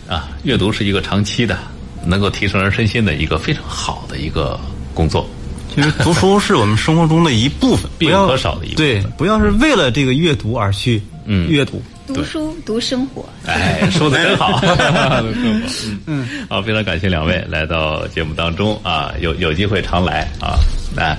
[0.09, 1.57] 啊，阅读是一个长期的，
[2.05, 4.59] 能够提升人身心的一个非常好的一个
[4.94, 5.28] 工作。
[5.74, 11.80] 其实读书是我们生活中的一部分， 必不可少的一部分对，不要是为了这个阅读而去嗯阅读。
[12.12, 13.24] 读书读生活。
[13.46, 15.22] 哎，说的真好， 好
[16.07, 20.59] 嗯，好，非常感谢两位来到节目当中啊，有有机会常来啊，
[20.96, 21.16] 来，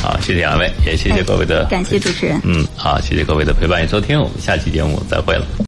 [0.00, 2.40] 好，谢谢两位，也谢谢各位的，感谢主持人。
[2.44, 5.44] 嗯，好，谢谢各位的陪伴与收听，我们下期节目再会了。